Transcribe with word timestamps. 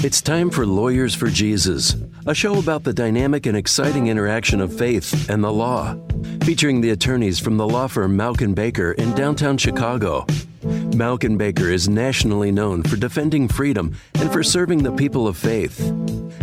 It's 0.00 0.22
time 0.22 0.48
for 0.48 0.64
Lawyers 0.64 1.12
for 1.12 1.26
Jesus, 1.26 1.96
a 2.24 2.32
show 2.32 2.60
about 2.60 2.84
the 2.84 2.92
dynamic 2.92 3.46
and 3.46 3.56
exciting 3.56 4.06
interaction 4.06 4.60
of 4.60 4.72
faith 4.72 5.28
and 5.28 5.42
the 5.42 5.52
law, 5.52 5.96
featuring 6.44 6.80
the 6.80 6.90
attorneys 6.90 7.40
from 7.40 7.56
the 7.56 7.66
law 7.66 7.88
firm 7.88 8.16
Mauck 8.16 8.54
Baker 8.54 8.92
in 8.92 9.12
downtown 9.16 9.58
Chicago. 9.58 10.24
Mauck 10.62 11.36
Baker 11.36 11.64
is 11.64 11.88
nationally 11.88 12.52
known 12.52 12.84
for 12.84 12.94
defending 12.94 13.48
freedom 13.48 13.92
and 14.14 14.32
for 14.32 14.44
serving 14.44 14.84
the 14.84 14.92
people 14.92 15.26
of 15.26 15.36
faith. 15.36 15.80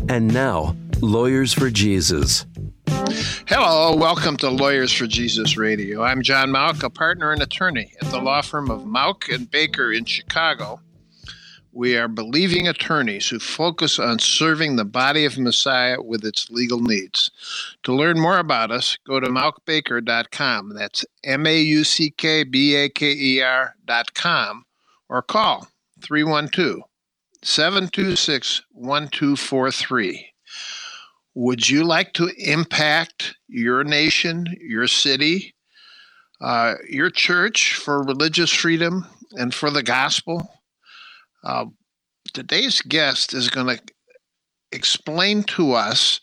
And 0.10 0.34
now, 0.34 0.76
Lawyers 1.00 1.54
for 1.54 1.70
Jesus. 1.70 2.46
Hello, 3.48 3.96
welcome 3.96 4.36
to 4.38 4.50
Lawyers 4.50 4.92
for 4.92 5.08
Jesus 5.08 5.56
Radio. 5.56 6.04
I'm 6.04 6.22
John 6.22 6.50
Mauck, 6.50 6.84
a 6.84 6.90
partner 6.90 7.32
and 7.32 7.42
attorney 7.42 7.94
at 8.02 8.12
the 8.12 8.20
law 8.20 8.42
firm 8.42 8.70
of 8.70 8.82
Mauck 8.82 9.34
and 9.34 9.50
Baker 9.50 9.94
in 9.94 10.04
Chicago. 10.04 10.82
We 11.76 11.98
are 11.98 12.08
believing 12.08 12.70
attorneys 12.70 13.28
who 13.28 13.38
focus 13.38 14.00
on 14.00 14.20
serving 14.20 14.78
the 14.78 14.86
body 14.86 15.26
of 15.26 15.38
Messiah 15.38 16.02
with 16.02 16.24
its 16.24 16.50
legal 16.50 16.80
needs. 16.80 17.30
To 17.84 17.94
learn 17.94 18.18
more 18.18 18.38
about 18.38 18.72
us, 18.72 18.98
go 19.06 19.20
to 19.20 19.28
mauckbaker.com. 19.28 20.74
That's 20.74 21.04
M 21.26 21.46
A 21.46 21.60
U 21.62 21.84
C 21.84 22.12
K 22.12 22.46
B 22.46 22.76
A 22.76 22.88
K 22.88 23.12
E 23.12 23.42
R.com 23.42 24.66
or 25.10 25.22
call 25.22 25.68
312 26.02 26.80
726 27.44 28.62
1243. 28.72 30.34
Would 31.34 31.70
you 31.70 31.84
like 31.84 32.14
to 32.14 32.32
impact 32.38 33.36
your 33.50 33.84
nation, 33.84 34.46
your 34.62 34.88
city, 34.88 35.54
uh, 36.40 36.76
your 36.90 37.10
church 37.10 37.76
for 37.76 38.02
religious 38.02 38.54
freedom 38.54 39.06
and 39.34 39.54
for 39.54 39.70
the 39.70 39.84
gospel? 39.84 40.50
Uh, 41.46 41.66
today's 42.34 42.82
guest 42.82 43.34
is 43.36 43.50
going 43.50 43.68
to 43.68 43.84
explain 44.72 45.44
to 45.44 45.74
us 45.74 46.20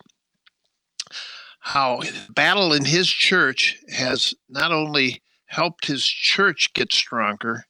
how 1.61 2.03
battle 2.31 2.73
in 2.73 2.85
his 2.85 3.09
church 3.09 3.79
has 3.95 4.35
not 4.49 4.73
only 4.73 5.23
helped 5.47 5.87
his 5.87 6.05
church 6.05 6.73
get 6.75 6.93
stronger, 6.93 7.67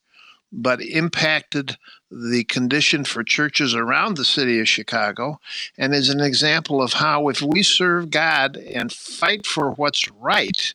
but 0.50 0.80
impacted 0.80 1.76
the 2.10 2.44
condition 2.44 3.04
for 3.04 3.22
churches 3.22 3.74
around 3.74 4.16
the 4.16 4.24
city 4.24 4.58
of 4.58 4.68
Chicago, 4.68 5.38
and 5.76 5.94
is 5.94 6.08
an 6.08 6.20
example 6.20 6.80
of 6.82 6.94
how, 6.94 7.28
if 7.28 7.42
we 7.42 7.62
serve 7.62 8.10
God 8.10 8.56
and 8.56 8.90
fight 8.90 9.46
for 9.46 9.72
what's 9.72 10.10
right, 10.10 10.74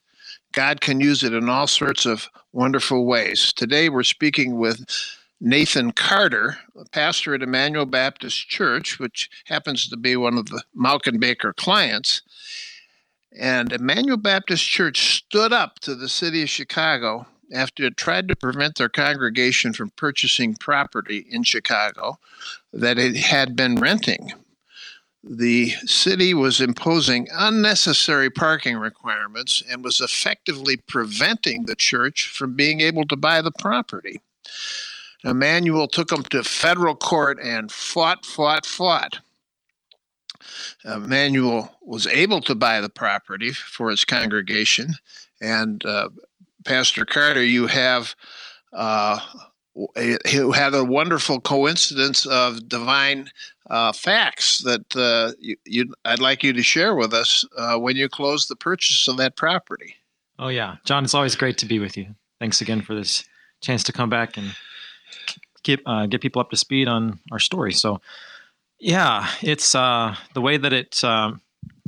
God 0.51 0.81
can 0.81 0.99
use 0.99 1.23
it 1.23 1.33
in 1.33 1.49
all 1.49 1.67
sorts 1.67 2.05
of 2.05 2.29
wonderful 2.53 3.05
ways. 3.05 3.51
Today, 3.53 3.89
we're 3.89 4.03
speaking 4.03 4.57
with 4.57 4.85
Nathan 5.39 5.91
Carter, 5.91 6.57
a 6.75 6.85
pastor 6.85 7.35
at 7.35 7.43
Immanuel 7.43 7.85
Baptist 7.85 8.49
Church, 8.49 8.97
which 8.97 9.29
happens 9.45 9.87
to 9.87 9.97
be 9.97 10.15
one 10.15 10.37
of 10.37 10.47
the 10.47 10.63
Mauck 10.75 11.19
Baker 11.19 11.53
clients. 11.53 12.23
And 13.37 13.71
Immanuel 13.71 14.17
Baptist 14.17 14.67
Church 14.67 15.17
stood 15.17 15.53
up 15.53 15.79
to 15.81 15.93
the 15.93 16.09
city 16.09 16.41
of 16.41 16.49
Chicago 16.49 17.27
after 17.53 17.83
it 17.83 17.97
tried 17.97 18.27
to 18.27 18.35
prevent 18.35 18.77
their 18.77 18.89
congregation 18.89 19.73
from 19.73 19.91
purchasing 19.91 20.55
property 20.55 21.25
in 21.29 21.43
Chicago 21.43 22.17
that 22.73 22.97
it 22.97 23.15
had 23.15 23.55
been 23.55 23.75
renting. 23.75 24.33
The 25.23 25.69
city 25.85 26.33
was 26.33 26.61
imposing 26.61 27.27
unnecessary 27.31 28.29
parking 28.29 28.77
requirements 28.77 29.61
and 29.69 29.83
was 29.83 30.01
effectively 30.01 30.77
preventing 30.77 31.65
the 31.65 31.75
church 31.75 32.27
from 32.27 32.55
being 32.55 32.81
able 32.81 33.05
to 33.05 33.15
buy 33.15 33.41
the 33.41 33.51
property. 33.51 34.21
Immanuel 35.23 35.87
took 35.87 36.11
him 36.11 36.23
to 36.23 36.43
federal 36.43 36.95
court 36.95 37.39
and 37.41 37.71
fought, 37.71 38.25
fought, 38.25 38.65
fought. 38.65 39.19
Immanuel 40.85 41.75
was 41.81 42.07
able 42.07 42.41
to 42.41 42.55
buy 42.55 42.81
the 42.81 42.89
property 42.89 43.51
for 43.51 43.89
his 43.89 44.05
congregation. 44.05 44.93
And 45.41 45.83
uh, 45.85 46.09
Pastor 46.65 47.05
Carter, 47.05 47.43
you 47.43 47.67
have 47.67 48.15
uh, 48.73 49.19
you 49.95 50.51
had 50.51 50.73
a 50.73 50.83
wonderful 50.83 51.39
coincidence 51.39 52.25
of 52.25 52.67
divine 52.67 53.29
uh, 53.69 53.91
facts 53.91 54.59
that 54.59 54.95
uh, 54.95 55.33
you, 55.65 55.93
I'd 56.05 56.19
like 56.19 56.43
you 56.43 56.53
to 56.53 56.63
share 56.63 56.95
with 56.95 57.13
us 57.13 57.45
uh, 57.57 57.77
when 57.77 57.95
you 57.95 58.09
close 58.09 58.47
the 58.47 58.55
purchase 58.55 59.07
of 59.07 59.17
that 59.17 59.35
property. 59.35 59.95
Oh 60.39 60.47
yeah, 60.47 60.77
John, 60.85 61.03
it's 61.03 61.13
always 61.13 61.35
great 61.35 61.57
to 61.59 61.65
be 61.65 61.79
with 61.79 61.97
you. 61.97 62.15
Thanks 62.39 62.61
again 62.61 62.81
for 62.81 62.95
this 62.95 63.23
chance 63.61 63.83
to 63.83 63.93
come 63.93 64.09
back 64.09 64.37
and 64.37 64.55
get 65.63 65.81
uh, 65.85 66.05
get 66.05 66.21
people 66.21 66.39
up 66.39 66.49
to 66.51 66.57
speed 66.57 66.87
on 66.87 67.19
our 67.31 67.39
story. 67.39 67.73
So, 67.73 68.01
yeah, 68.79 69.29
it's 69.41 69.75
uh, 69.75 70.15
the 70.33 70.41
way 70.41 70.57
that 70.57 70.73
it 70.73 71.03
um, 71.03 71.41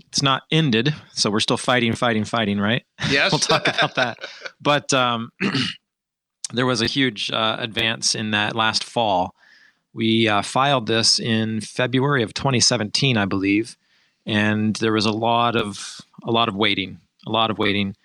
it's 0.08 0.22
not 0.22 0.44
ended. 0.52 0.94
So 1.14 1.30
we're 1.30 1.40
still 1.40 1.58
fighting, 1.58 1.94
fighting, 1.94 2.26
fighting, 2.26 2.60
right? 2.60 2.84
Yes, 3.10 3.32
we'll 3.32 3.40
talk 3.40 3.68
about 3.68 3.96
that. 3.96 4.20
But 4.62 4.94
um, 4.94 5.32
there 6.54 6.66
was 6.66 6.82
a 6.82 6.88
huge 6.88 7.32
uh, 7.32 7.58
advance 7.60 8.16
in 8.16 8.32
that 8.32 8.56
last 8.56 8.84
fall. 8.84 9.36
We 9.94 10.28
uh, 10.28 10.42
filed 10.42 10.88
this 10.88 11.20
in 11.20 11.62
February 11.62 12.24
of 12.24 12.34
2017, 12.34 13.18
I 13.18 13.26
believe, 13.26 13.76
and 14.26 14.76
there 14.76 14.94
was 14.94 15.06
a 15.06 15.12
lot 15.12 15.56
of 15.56 16.02
a 16.24 16.32
lot 16.32 16.50
of 16.50 16.56
waiting, 16.56 17.00
a 17.26 17.32
lot 17.32 17.50
of 17.50 17.58
waiting. 17.58 17.96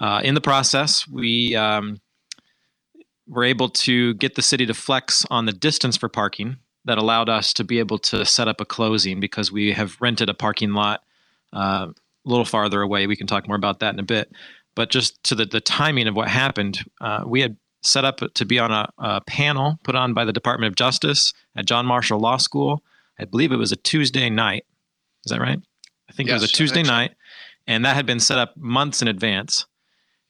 Uh, 0.00 0.20
in 0.24 0.34
the 0.34 0.40
process, 0.40 1.06
we 1.08 1.54
um, 1.56 2.00
were 3.30 3.44
able 3.44 3.68
to 3.68 4.12
get 4.14 4.34
the 4.34 4.42
city 4.42 4.66
to 4.66 4.74
flex 4.74 5.24
on 5.30 5.46
the 5.46 5.52
distance 5.52 5.96
for 5.96 6.08
parking 6.08 6.56
that 6.84 6.98
allowed 6.98 7.28
us 7.28 7.52
to 7.54 7.64
be 7.64 7.78
able 7.78 7.98
to 7.98 8.24
set 8.24 8.48
up 8.48 8.60
a 8.60 8.64
closing 8.64 9.20
because 9.20 9.52
we 9.52 9.72
have 9.72 9.96
rented 10.00 10.28
a 10.28 10.34
parking 10.34 10.72
lot 10.72 11.02
uh, 11.52 11.86
a 11.90 12.28
little 12.28 12.44
farther 12.44 12.82
away. 12.82 13.06
We 13.06 13.16
can 13.16 13.26
talk 13.26 13.46
more 13.46 13.56
about 13.56 13.80
that 13.80 13.94
in 13.94 14.00
a 14.00 14.04
bit. 14.04 14.32
But 14.74 14.90
just 14.90 15.22
to 15.24 15.34
the, 15.34 15.46
the 15.46 15.60
timing 15.60 16.08
of 16.08 16.16
what 16.16 16.28
happened, 16.28 16.80
uh, 17.00 17.24
we 17.26 17.40
had 17.40 17.56
set 17.82 18.04
up 18.04 18.20
to 18.34 18.44
be 18.44 18.58
on 18.58 18.72
a, 18.72 18.88
a, 18.98 19.20
panel 19.22 19.78
put 19.84 19.94
on 19.94 20.12
by 20.12 20.24
the 20.24 20.32
Department 20.32 20.70
of 20.70 20.76
Justice 20.76 21.32
at 21.56 21.66
John 21.66 21.86
Marshall 21.86 22.20
Law 22.20 22.36
School. 22.36 22.82
I 23.18 23.24
believe 23.24 23.52
it 23.52 23.56
was 23.56 23.72
a 23.72 23.76
Tuesday 23.76 24.28
night. 24.28 24.64
Is 25.24 25.30
that 25.30 25.40
right? 25.40 25.58
I 26.08 26.12
think 26.12 26.28
yes, 26.28 26.40
it 26.40 26.42
was 26.42 26.50
a 26.50 26.54
Tuesday 26.54 26.82
night. 26.82 27.12
And 27.66 27.84
that 27.84 27.96
had 27.96 28.06
been 28.06 28.20
set 28.20 28.38
up 28.38 28.56
months 28.56 29.02
in 29.02 29.08
advance 29.08 29.66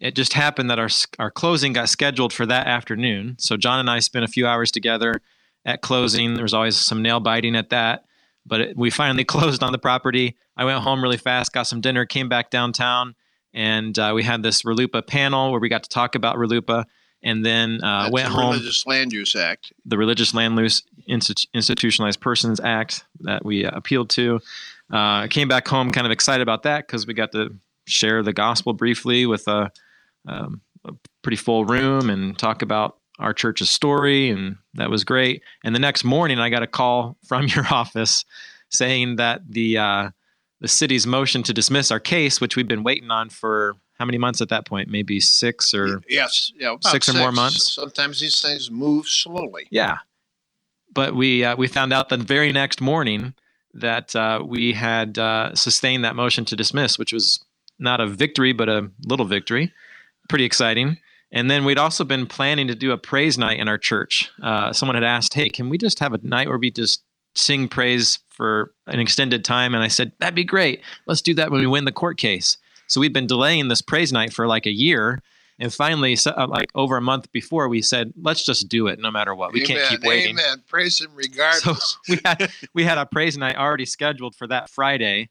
it 0.01 0.17
just 0.17 0.33
happened 0.33 0.71
that 0.71 0.79
our 0.79 0.89
our 1.19 1.31
closing 1.31 1.73
got 1.73 1.89
scheduled 1.89 2.33
for 2.33 2.47
that 2.47 2.67
afternoon. 2.67 3.37
So 3.39 3.57
John 3.57 3.79
and 3.79 3.91
I 3.91 4.01
spent 4.01 4.25
a 4.25 4.29
few 4.29 4.47
hours 4.47 4.71
together 4.71 5.21
at 5.65 5.83
closing. 5.83 6.35
There 6.35 6.43
was 6.43 6.55
always 6.55 6.77
some 6.77 7.03
nail 7.03 7.21
biting 7.21 7.55
at 7.55 7.71
that, 7.71 8.05
but 8.47 8.61
it, 8.61 8.77
we 8.77 8.91
finally 8.91 9.25
closed 9.37 9.63
on 9.63 9.73
the 9.73 9.79
property. 9.79 10.37
I 10.57 10.65
went 10.65 10.81
home 10.83 11.03
really 11.03 11.19
fast, 11.19 11.53
got 11.53 11.67
some 11.67 11.81
dinner, 11.81 12.07
came 12.07 12.29
back 12.29 12.51
downtown, 12.51 13.15
and 13.53 13.99
uh, 13.99 14.13
we 14.15 14.23
had 14.23 14.43
this 14.43 14.63
RLUIPA 14.63 15.07
panel 15.07 15.51
where 15.51 15.61
we 15.61 15.69
got 15.69 15.83
to 15.83 15.89
talk 15.89 16.15
about 16.15 16.37
RLUIPA, 16.37 16.85
and 17.23 17.45
then 17.45 17.85
uh, 17.85 18.09
went 18.11 18.27
home. 18.27 18.37
the 18.37 18.43
home. 18.43 18.53
Religious 18.53 18.87
Land 18.87 19.13
Use 19.13 19.37
Act, 19.37 19.73
the 19.85 19.99
Religious 19.99 20.33
Land 20.33 20.59
Use 20.59 20.83
Institutionalized 21.07 22.21
Persons 22.21 22.59
Act 22.61 23.05
that 23.21 23.45
we 23.45 23.67
uh, 23.67 23.71
appealed 23.77 24.09
to. 24.11 24.41
Uh, 24.91 25.27
came 25.29 25.47
back 25.47 25.69
home 25.69 25.91
kind 25.91 26.07
of 26.07 26.11
excited 26.11 26.43
about 26.43 26.63
that 26.65 26.87
because 26.87 27.07
we 27.07 27.15
got 27.15 27.33
to 27.33 27.55
share 27.87 28.23
the 28.23 28.33
gospel 28.33 28.73
briefly 28.73 29.27
with 29.27 29.47
a 29.47 29.53
uh, 29.53 29.69
um, 30.27 30.61
a 30.85 30.93
pretty 31.23 31.37
full 31.37 31.65
room 31.65 32.11
and 32.11 32.39
talk 32.39 32.63
about 32.63 32.97
our 33.19 33.35
church's 33.35 33.71
story, 33.71 34.31
and 34.31 34.57
that 34.75 34.91
was 34.91 35.05
great. 35.05 35.43
And 35.63 35.75
the 35.75 35.79
next 35.79 36.05
morning, 36.05 36.39
I 36.39 36.49
got 36.49 36.63
a 36.63 36.67
call 36.67 37.17
from 37.27 37.47
your 37.47 37.67
office 37.71 38.25
saying 38.71 39.17
that 39.17 39.43
the 39.49 39.79
uh, 39.79 40.11
the 40.61 40.69
city's 40.69 41.07
motion 41.07 41.43
to 41.45 41.55
dismiss 41.55 41.91
our 41.91 42.01
case, 42.01 42.41
which 42.41 42.57
we've 42.57 42.69
been 42.69 42.83
waiting 42.83 43.11
on 43.11 43.29
for 43.31 43.77
how 43.99 44.07
many 44.07 44.19
months 44.19 44.41
at 44.41 44.49
that 44.49 44.67
point? 44.67 44.89
Maybe 44.89 45.21
six 45.21 45.75
or 45.75 46.03
yes, 46.09 46.53
yeah, 46.59 46.75
six, 46.81 47.07
six 47.07 47.09
or 47.09 47.19
more 47.19 47.33
months. 47.33 47.75
Sometimes 47.75 48.21
these 48.21 48.41
things 48.41 48.71
move 48.71 49.07
slowly. 49.07 49.67
Yeah, 49.71 49.99
but 50.93 51.15
we 51.15 51.45
uh, 51.45 51.57
we 51.57 51.69
found 51.69 51.93
out 51.93 52.09
the 52.09 52.17
very 52.17 52.53
next 52.53 52.81
morning 52.81 53.35
that 53.75 54.17
uh, 54.17 54.43
we 54.45 54.73
had 54.73 55.19
uh, 55.19 55.55
sustained 55.55 56.05
that 56.05 56.17
motion 56.17 56.45
to 56.47 56.57
dismiss, 56.57 56.99
which 56.99 57.13
was 57.13 57.45
not 57.79 58.01
a 58.01 58.07
victory, 58.07 58.53
but 58.53 58.69
a 58.69 58.91
little 59.07 59.27
victory 59.27 59.73
pretty 60.31 60.45
exciting. 60.45 60.97
And 61.33 61.51
then 61.51 61.65
we'd 61.65 61.79
also 61.79 62.05
been 62.05 62.27
planning 62.27 62.69
to 62.69 62.75
do 62.75 62.93
a 62.93 62.99
praise 62.99 63.37
night 63.37 63.61
in 63.61 63.69
our 63.69 63.79
church. 63.79 64.31
Uh, 64.43 64.73
someone 64.73 64.95
had 64.95 65.05
asked, 65.05 65.35
"Hey, 65.35 65.49
can 65.49 65.69
we 65.69 65.79
just 65.79 65.99
have 65.99 66.13
a 66.13 66.19
night 66.23 66.49
where 66.49 66.59
we 66.59 66.71
just 66.71 67.05
sing 67.35 67.69
praise 67.69 68.19
for 68.31 68.73
an 68.87 68.99
extended 68.99 69.45
time?" 69.45 69.75
And 69.75 69.83
I 69.83 69.89
said, 69.89 70.13
"That'd 70.19 70.35
be 70.35 70.45
great. 70.45 70.83
Let's 71.07 71.23
do 71.23 71.35
that 71.35 71.51
when 71.51 71.61
we 71.61 71.67
win 71.67 71.85
the 71.85 71.93
court 71.93 72.19
case." 72.19 72.57
So 72.89 73.01
we've 73.01 73.13
been 73.13 73.29
delaying 73.29 73.69
this 73.69 73.83
praise 73.83 74.13
night 74.13 74.33
for 74.33 74.49
like 74.49 74.67
a 74.67 74.73
year, 74.73 75.23
and 75.61 75.73
finally, 75.73 76.17
uh, 76.27 76.49
like 76.49 76.71
over 76.75 76.97
a 76.97 77.03
month 77.03 77.31
before, 77.31 77.69
we 77.69 77.81
said, 77.81 78.13
"Let's 78.21 78.45
just 78.45 78.69
do 78.69 78.89
it, 78.89 78.99
no 78.99 79.13
matter 79.13 79.33
what. 79.33 79.53
We 79.53 79.63
Amen. 79.63 79.77
can't 79.77 79.91
keep 79.91 80.03
waiting." 80.03 80.37
Amen. 80.37 80.65
Praise 80.69 81.01
Him 81.01 81.11
regardless. 81.15 81.63
So 81.63 81.99
we 82.09 82.19
had 82.25 82.51
we 82.75 82.85
had 82.85 82.99
a 82.99 83.07
praise 83.07 83.37
night 83.37 83.57
already 83.57 83.87
scheduled 83.87 84.35
for 84.35 84.49
that 84.49 84.69
Friday, 84.69 85.31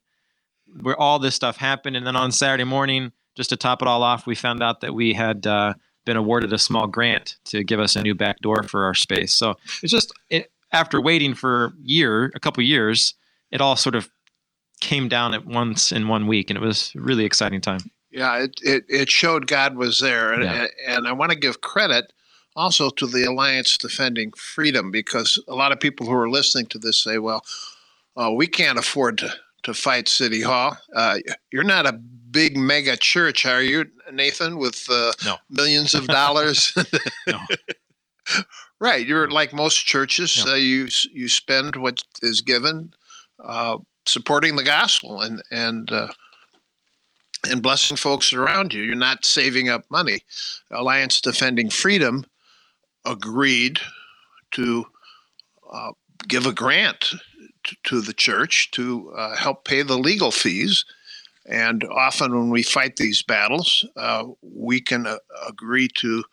where 0.80 0.98
all 0.98 1.18
this 1.18 1.34
stuff 1.34 1.58
happened, 1.58 1.96
and 1.96 2.06
then 2.06 2.16
on 2.16 2.32
Saturday 2.32 2.64
morning 2.64 3.12
just 3.40 3.48
to 3.50 3.56
top 3.56 3.80
it 3.80 3.88
all 3.88 4.02
off, 4.02 4.26
we 4.26 4.34
found 4.34 4.62
out 4.62 4.82
that 4.82 4.92
we 4.94 5.14
had 5.14 5.46
uh, 5.46 5.72
been 6.04 6.18
awarded 6.18 6.52
a 6.52 6.58
small 6.58 6.86
grant 6.86 7.36
to 7.46 7.64
give 7.64 7.80
us 7.80 7.96
a 7.96 8.02
new 8.02 8.14
back 8.14 8.38
door 8.40 8.62
for 8.64 8.84
our 8.84 8.92
space. 8.92 9.32
So 9.32 9.54
it's 9.82 9.90
just 9.90 10.12
it, 10.28 10.52
after 10.72 11.00
waiting 11.00 11.32
for 11.32 11.64
a 11.64 11.72
year, 11.82 12.30
a 12.34 12.40
couple 12.40 12.62
years, 12.62 13.14
it 13.50 13.62
all 13.62 13.76
sort 13.76 13.94
of 13.94 14.10
came 14.82 15.08
down 15.08 15.32
at 15.32 15.46
once 15.46 15.90
in 15.90 16.06
one 16.06 16.26
week, 16.26 16.50
and 16.50 16.58
it 16.58 16.60
was 16.62 16.92
a 16.94 17.00
really 17.00 17.24
exciting 17.24 17.62
time. 17.62 17.80
Yeah, 18.10 18.42
it, 18.42 18.60
it, 18.62 18.84
it 18.88 19.08
showed 19.08 19.46
God 19.46 19.74
was 19.76 20.00
there. 20.00 20.34
And, 20.34 20.44
Yeah. 20.44 20.66
and 20.86 21.08
I 21.08 21.12
want 21.12 21.32
to 21.32 21.38
give 21.38 21.62
credit 21.62 22.12
also 22.54 22.90
to 22.90 23.06
the 23.06 23.24
Alliance 23.24 23.78
Defending 23.78 24.32
Freedom 24.32 24.90
because 24.90 25.42
a 25.48 25.54
lot 25.54 25.72
of 25.72 25.80
people 25.80 26.06
who 26.06 26.12
are 26.12 26.28
listening 26.28 26.66
to 26.66 26.78
this 26.78 27.02
say, 27.02 27.16
well, 27.16 27.42
uh, 28.16 28.30
we 28.30 28.46
can't 28.46 28.78
afford 28.78 29.16
to, 29.18 29.32
to 29.62 29.72
fight 29.72 30.08
City 30.08 30.42
Hall. 30.42 30.76
Uh, 30.94 31.20
you're 31.52 31.64
not 31.64 31.86
a 31.86 31.98
big 32.30 32.56
mega 32.56 32.96
church, 32.96 33.44
are 33.46 33.62
you, 33.62 33.86
Nathan, 34.12 34.58
with 34.58 34.86
uh, 34.90 35.12
No. 35.24 35.36
millions 35.48 35.94
of 35.94 36.06
dollars? 36.06 36.72
No. 37.26 37.40
Right. 38.78 39.06
You're 39.06 39.28
like 39.28 39.52
most 39.52 39.84
churches, 39.86 40.36
Yeah. 40.44 40.52
uh, 40.52 40.56
you, 40.56 40.88
you 41.12 41.28
spend 41.28 41.76
what 41.76 42.02
is 42.22 42.40
given 42.40 42.92
uh, 43.42 43.78
supporting 44.06 44.56
the 44.56 44.62
gospel 44.62 45.20
and, 45.22 45.42
and, 45.50 45.90
uh, 45.90 46.08
and 47.50 47.62
blessing 47.62 47.96
folks 47.96 48.32
around 48.32 48.72
you. 48.72 48.82
You're 48.82 48.94
not 48.94 49.24
saving 49.24 49.68
up 49.68 49.84
money. 49.90 50.20
Alliance 50.70 51.20
Defending 51.20 51.70
Freedom 51.70 52.24
agreed 53.04 53.80
to 54.52 54.86
uh, 55.72 55.92
give 56.28 56.46
a 56.46 56.52
grant 56.52 57.12
to, 57.64 57.76
to 57.84 58.00
the 58.00 58.12
church 58.12 58.70
to 58.72 59.10
uh, 59.16 59.36
help 59.36 59.64
pay 59.64 59.82
the 59.82 59.98
legal 59.98 60.30
fees. 60.30 60.84
And 61.46 61.84
often, 61.84 62.36
when 62.36 62.50
we 62.50 62.62
fight 62.62 62.96
these 62.96 63.22
battles, 63.22 63.84
uh, 63.96 64.26
we 64.42 64.80
can 64.80 65.06
uh, 65.06 65.18
agree 65.48 65.88
to 65.98 66.24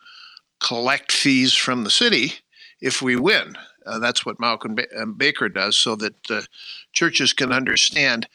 collect 0.60 1.12
fees 1.12 1.54
from 1.54 1.84
the 1.84 1.90
city 1.90 2.34
if 2.80 3.02
we 3.02 3.16
win. 3.16 3.54
Uh, 3.86 3.98
that's 3.98 4.26
what 4.26 4.40
Malcolm 4.40 4.74
ba- 4.74 4.86
uh, 4.96 5.06
Baker 5.06 5.48
does, 5.48 5.78
so 5.78 5.96
that 5.96 6.30
uh, 6.30 6.42
churches 6.92 7.32
can 7.32 7.52
understand 7.52 8.28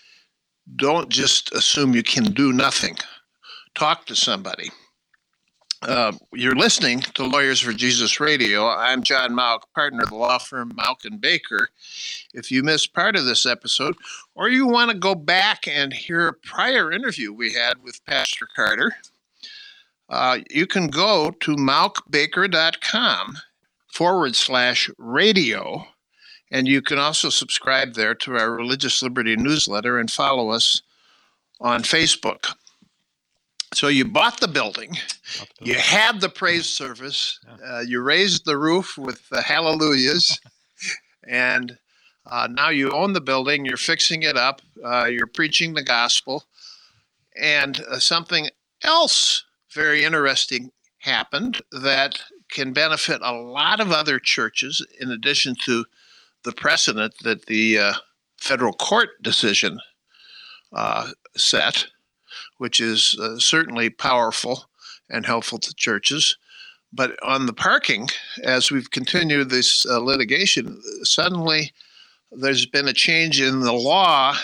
don't 0.75 1.09
just 1.09 1.53
assume 1.53 1.93
you 1.93 2.03
can 2.03 2.25
do 2.25 2.53
nothing. 2.53 2.97
Talk 3.75 4.05
to 4.07 4.15
somebody. 4.15 4.71
Uh, 5.87 6.13
you're 6.31 6.55
listening 6.55 7.01
to 7.01 7.25
Lawyers 7.25 7.59
for 7.59 7.73
Jesus 7.73 8.21
Radio. 8.21 8.67
I'm 8.67 9.03
John 9.03 9.31
Mauck, 9.31 9.63
partner 9.75 10.03
of 10.03 10.09
the 10.09 10.15
law 10.15 10.37
firm 10.37 10.71
Mauck 10.71 11.03
and 11.03 11.19
Baker. 11.19 11.69
If 12.33 12.49
you 12.51 12.63
missed 12.63 12.93
part 12.93 13.17
of 13.17 13.25
this 13.25 13.45
episode, 13.45 13.95
or 14.33 14.47
you 14.47 14.65
want 14.65 14.91
to 14.91 14.97
go 14.97 15.13
back 15.13 15.67
and 15.67 15.91
hear 15.91 16.27
a 16.27 16.33
prior 16.33 16.89
interview 16.89 17.33
we 17.33 17.51
had 17.51 17.83
with 17.83 18.05
Pastor 18.05 18.47
Carter, 18.55 18.93
uh, 20.09 20.39
you 20.49 20.67
can 20.67 20.87
go 20.87 21.31
to 21.41 21.55
mauckbaker.com 21.55 23.37
forward 23.87 24.37
slash 24.37 24.89
radio 24.97 25.85
and 26.49 26.65
you 26.65 26.81
can 26.81 26.97
also 26.97 27.29
subscribe 27.29 27.95
there 27.95 28.15
to 28.15 28.37
our 28.37 28.51
Religious 28.51 29.03
Liberty 29.03 29.35
newsletter 29.35 29.99
and 29.99 30.09
follow 30.09 30.51
us 30.51 30.81
on 31.59 31.81
Facebook. 31.81 32.53
So 33.73 33.87
you 33.87 34.05
bought 34.05 34.39
the 34.39 34.47
building, 34.47 34.97
you 35.61 35.75
had 35.75 36.21
the 36.21 36.29
praise 36.29 36.67
service, 36.67 37.39
uh, 37.65 37.79
you 37.79 38.01
raised 38.01 38.45
the 38.45 38.57
roof 38.57 38.97
with 38.97 39.27
the 39.29 39.41
hallelujahs, 39.41 40.39
and 41.27 41.77
uh, 42.25 42.47
now 42.51 42.69
you 42.69 42.91
own 42.91 43.13
the 43.13 43.21
building, 43.21 43.65
you're 43.65 43.77
fixing 43.77 44.23
it 44.23 44.37
up, 44.37 44.61
uh, 44.83 45.05
you're 45.05 45.27
preaching 45.27 45.73
the 45.73 45.83
gospel, 45.83 46.45
and 47.41 47.83
uh, 47.89 47.99
something 47.99 48.47
else 48.83 49.43
very 49.73 50.03
interesting 50.03 50.71
happened 50.99 51.61
that 51.71 52.19
can 52.49 52.73
benefit 52.73 53.19
a 53.21 53.33
lot 53.33 53.79
of 53.79 53.91
other 53.91 54.19
churches 54.19 54.85
in 54.99 55.11
addition 55.11 55.55
to 55.55 55.85
the 56.43 56.51
precedent 56.51 57.13
that 57.23 57.47
the 57.47 57.79
uh, 57.79 57.93
federal 58.39 58.73
court 58.73 59.09
decision 59.21 59.79
uh, 60.73 61.09
set, 61.35 61.87
which 62.57 62.79
is 62.79 63.17
uh, 63.21 63.37
certainly 63.39 63.89
powerful 63.89 64.65
and 65.09 65.25
helpful 65.25 65.59
to 65.59 65.73
churches. 65.75 66.37
But 66.91 67.17
on 67.23 67.47
the 67.47 67.53
parking, 67.53 68.09
as 68.43 68.71
we've 68.71 68.91
continued 68.91 69.49
this 69.49 69.85
uh, 69.85 69.99
litigation, 69.99 70.81
suddenly 71.03 71.73
there's 72.31 72.65
been 72.65 72.87
a 72.87 72.93
change 72.93 73.41
in 73.41 73.61
the 73.61 73.73
law 73.73 74.35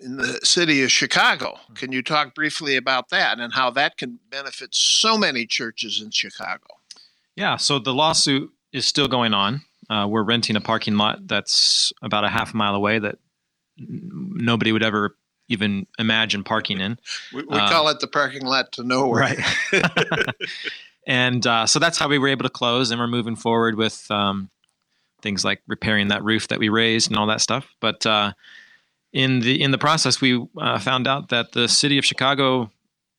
in 0.00 0.16
the 0.16 0.40
city 0.42 0.82
of 0.82 0.90
Chicago. 0.90 1.58
Can 1.74 1.92
you 1.92 2.02
talk 2.02 2.34
briefly 2.34 2.76
about 2.76 3.08
that 3.10 3.38
and 3.38 3.52
how 3.52 3.70
that 3.70 3.96
can 3.96 4.18
benefit 4.30 4.74
so 4.74 5.16
many 5.16 5.46
churches 5.46 6.02
in 6.02 6.10
Chicago? 6.10 6.66
Yeah, 7.34 7.56
so 7.56 7.78
the 7.78 7.94
lawsuit 7.94 8.50
is 8.72 8.86
still 8.86 9.08
going 9.08 9.34
on. 9.34 9.62
Uh, 9.88 10.06
we're 10.08 10.22
renting 10.22 10.56
a 10.56 10.60
parking 10.60 10.96
lot 10.96 11.26
that's 11.26 11.92
about 12.02 12.24
a 12.24 12.28
half 12.28 12.54
mile 12.54 12.74
away 12.74 12.98
that 12.98 13.18
nobody 13.78 14.72
would 14.72 14.82
ever 14.82 15.16
even 15.48 15.86
imagine 15.98 16.44
parking 16.44 16.80
in. 16.80 16.98
We, 17.32 17.42
we 17.42 17.58
Uh, 17.58 17.68
call 17.68 17.88
it 17.88 18.00
the 18.00 18.06
parking 18.08 18.44
lot 18.44 18.72
to 18.72 18.82
nowhere. 18.82 19.20
Right. 19.20 19.38
and 21.06 21.46
uh, 21.46 21.66
so 21.66 21.78
that's 21.78 21.98
how 21.98 22.08
we 22.08 22.18
were 22.18 22.28
able 22.28 22.42
to 22.44 22.50
close, 22.50 22.90
and 22.90 23.00
we're 23.00 23.06
moving 23.06 23.36
forward 23.36 23.76
with 23.76 24.10
um, 24.10 24.50
things 25.22 25.44
like 25.44 25.62
repairing 25.66 26.08
that 26.08 26.24
roof 26.24 26.48
that 26.48 26.58
we 26.58 26.68
raised 26.68 27.10
and 27.10 27.18
all 27.18 27.26
that 27.26 27.40
stuff. 27.40 27.74
But 27.80 28.04
uh, 28.06 28.32
in 29.12 29.40
the 29.40 29.60
in 29.62 29.70
the 29.70 29.78
process, 29.78 30.20
we 30.20 30.44
uh, 30.58 30.78
found 30.78 31.06
out 31.06 31.28
that 31.28 31.52
the 31.52 31.68
city 31.68 31.98
of 31.98 32.04
Chicago 32.04 32.70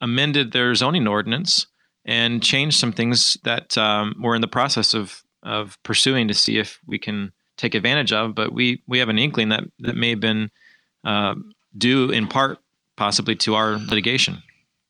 amended 0.02 0.52
their 0.52 0.76
zoning 0.76 1.08
ordinance 1.08 1.68
and 2.06 2.44
changed 2.44 2.78
some 2.80 2.94
things 2.94 3.38
that 3.44 3.78
um, 3.78 4.16
we're 4.22 4.36
in 4.36 4.42
the 4.42 4.48
process 4.48 4.94
of 4.94 5.24
of 5.44 5.78
pursuing 5.84 6.28
to 6.28 6.34
see 6.34 6.58
if 6.58 6.80
we 6.86 7.00
can 7.00 7.32
take 7.58 7.74
advantage 7.74 8.12
of. 8.12 8.36
But 8.36 8.54
we 8.54 8.82
we 8.88 9.00
have 9.00 9.10
an 9.10 9.18
inkling 9.18 9.50
that 9.50 9.64
that 9.80 9.96
may 9.96 10.10
have 10.12 10.20
been 10.20 10.52
uh, 11.04 11.36
due 11.78 12.10
in 12.10 12.28
part 12.28 12.60
possibly 12.96 13.36
to 13.36 13.56
our 13.56 13.78
litigation. 13.78 14.44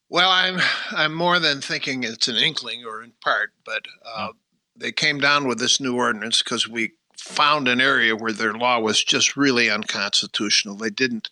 Well, 0.09 0.29
I'm 0.29 0.59
I'm 0.91 1.13
more 1.13 1.39
than 1.39 1.61
thinking 1.61 2.03
it's 2.03 2.27
an 2.27 2.37
inkling 2.37 2.85
or 2.85 3.03
in 3.03 3.11
part, 3.21 3.51
but 3.65 3.83
uh, 4.05 4.29
they 4.75 4.91
came 4.91 5.19
down 5.19 5.47
with 5.47 5.59
this 5.59 5.81
new 5.81 5.95
ordinance 5.95 6.41
because 6.41 6.67
we 6.67 6.93
found 7.17 7.67
an 7.67 7.81
area 7.81 8.15
where 8.15 8.31
their 8.31 8.53
law 8.53 8.79
was 8.79 9.03
just 9.03 9.35
really 9.35 9.69
unconstitutional. 9.69 10.77
They 10.77 10.89
didn't 10.89 11.29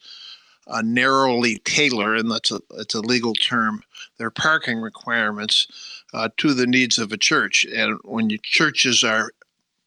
uh, 0.67 0.81
narrowly 0.83 1.57
tailor, 1.59 2.15
and 2.15 2.29
that's 2.29 2.51
a 2.51 2.59
it's 2.71 2.95
a 2.95 2.99
legal 2.99 3.33
term, 3.33 3.81
their 4.17 4.31
parking 4.31 4.81
requirements 4.81 5.67
uh, 6.13 6.29
to 6.37 6.53
the 6.53 6.67
needs 6.67 6.97
of 6.97 7.11
a 7.11 7.17
church. 7.17 7.65
And 7.73 7.97
when 8.03 8.29
you, 8.29 8.39
churches 8.39 9.03
are 9.03 9.31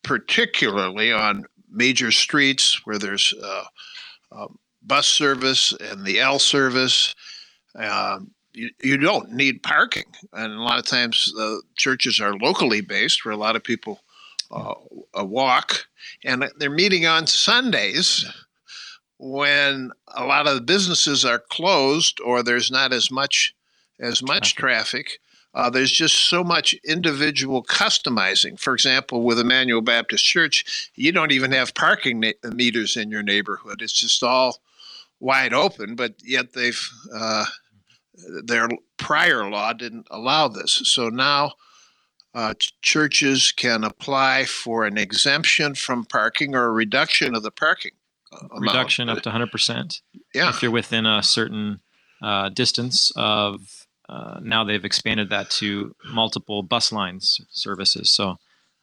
particularly 0.03 1.13
on 1.13 1.45
major 1.71 2.11
streets 2.11 2.87
where 2.87 2.99
there's 2.99 3.35
uh, 3.43 3.65
uh, 4.33 4.47
bus 4.89 5.07
service 5.07 5.73
and 5.73 6.05
the 6.05 6.19
L 6.19 6.39
service. 6.39 7.15
Um, 7.77 8.33
you, 8.53 8.71
you 8.83 8.97
don't 8.97 9.33
need 9.33 9.63
parking. 9.63 10.07
And 10.33 10.53
a 10.53 10.63
lot 10.63 10.79
of 10.79 10.87
times 10.87 11.33
uh, 11.39 11.57
churches 11.77 12.21
are 12.21 12.37
locally 12.37 12.81
based 12.81 13.25
where 13.25 13.33
a 13.33 13.37
lot 13.37 13.55
of 13.57 13.63
people 13.63 14.01
uh, 14.51 14.75
uh, 15.19 15.25
walk. 15.25 15.87
And 16.25 16.51
they're 16.59 16.71
meeting 16.71 17.07
on 17.07 17.27
Sundays 17.27 18.25
when 19.19 19.91
a 20.09 20.25
lot 20.25 20.49
of 20.49 20.55
the 20.55 20.61
businesses 20.61 21.25
are 21.25 21.39
closed 21.39 22.21
or 22.21 22.43
there's 22.43 22.71
not 22.71 22.93
as 22.93 23.11
much 23.11 23.55
as 24.01 24.23
much 24.23 24.55
traffic. 24.55 25.19
Uh, 25.55 25.69
there's 25.69 25.91
just 25.91 26.29
so 26.29 26.45
much 26.45 26.75
individual 26.85 27.65
customizing. 27.65 28.59
For 28.59 28.75
example, 28.75 29.23
with 29.23 29.41
Immanuel 29.41 29.81
Baptist 29.81 30.25
Church, 30.25 30.91
you 30.95 31.11
don't 31.11 31.33
even 31.33 31.53
have 31.53 31.75
parking 31.75 32.21
na- 32.21 32.33
meters 32.53 32.97
in 32.97 33.11
your 33.11 33.23
neighborhood. 33.23 33.83
It's 33.83 33.99
just 33.99 34.23
all 34.23 34.61
wide 35.21 35.53
open, 35.53 35.95
but 35.95 36.15
yet 36.23 36.53
they've 36.53 36.89
uh, 37.15 37.45
their 38.45 38.69
prior 38.97 39.49
law 39.49 39.73
didn't 39.73 40.07
allow 40.11 40.49
this. 40.49 40.81
So 40.85 41.09
now 41.09 41.53
uh, 42.35 42.55
churches 42.83 43.53
can 43.53 43.85
apply 43.85 44.45
for 44.45 44.85
an 44.85 44.99
exemption 44.99 45.75
from 45.75 46.05
parking 46.05 46.55
or 46.55 46.67
a 46.67 46.73
reduction 46.73 47.35
of 47.35 47.43
the 47.43 47.51
parking 47.51 47.93
uh, 48.33 48.47
amount. 48.51 48.63
Reduction 48.63 49.09
up 49.09 49.23
to 49.23 49.31
100%. 49.31 50.01
Yeah. 50.35 50.51
if 50.51 50.63
you're 50.63 50.71
within 50.71 51.07
a 51.07 51.23
certain 51.23 51.81
uh, 52.23 52.49
distance 52.51 53.11
of 53.17 53.87
uh, 54.09 54.41
now 54.43 54.65
they've 54.65 54.85
expanded 54.85 55.31
that 55.31 55.51
to 55.51 55.95
multiple 56.13 56.63
bus 56.63 56.93
lines 56.93 57.41
services 57.51 58.11
so 58.11 58.37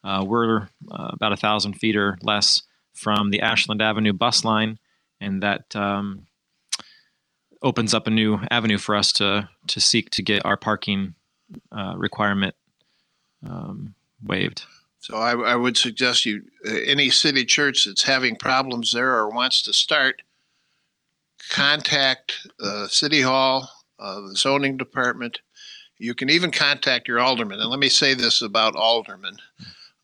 uh, 0.04 0.24
we're 0.25 0.70
uh, 0.92 1.10
about 1.13 1.34
a 1.34 1.38
thousand 1.38 1.74
feet 1.74 1.96
or 1.96 2.18
less 2.22 2.62
from 2.94 3.30
the 3.30 3.42
ashland 3.42 3.82
avenue 3.82 4.13
bus 4.13 4.44
line 4.44 4.80
and 5.25 5.41
that 5.41 5.75
um, 5.75 6.27
opens 7.62 7.94
up 7.94 8.08
a 8.08 8.12
new 8.12 8.39
avenue 8.51 8.77
for 8.77 8.96
us 8.96 9.12
to 9.13 9.50
to 9.67 9.79
seek 9.79 10.10
to 10.12 10.22
get 10.22 10.46
our 10.46 10.55
parking 10.55 11.15
uh, 11.72 11.94
requirement 11.98 12.55
um, 13.48 13.96
waived 14.24 14.63
So 15.00 15.17
I, 15.17 15.34
I 15.51 15.55
would 15.55 15.77
suggest 15.77 16.25
you, 16.25 16.44
uh, 16.67 16.74
any 16.86 17.10
city 17.10 17.46
church 17.46 17.86
that's 17.86 18.03
having 18.03 18.36
problems 18.36 18.91
there 18.91 19.13
or 19.13 19.29
wants 19.29 19.62
to 19.63 19.74
start, 19.74 20.22
contact 21.51 22.48
uh, 22.60 22.88
City 22.88 23.22
Hall, 23.22 23.70
uh, 24.00 24.22
the 24.22 24.36
zoning 24.36 24.77
department. 24.77 25.41
You 26.00 26.15
can 26.15 26.29
even 26.29 26.51
contact 26.51 27.08
your 27.08 27.20
alderman. 27.20 27.60
And 27.60 27.70
let 27.70 27.79
me 27.79 27.89
say 27.89 28.15
this 28.15 28.41
about 28.41 28.75
aldermen. 28.75 29.38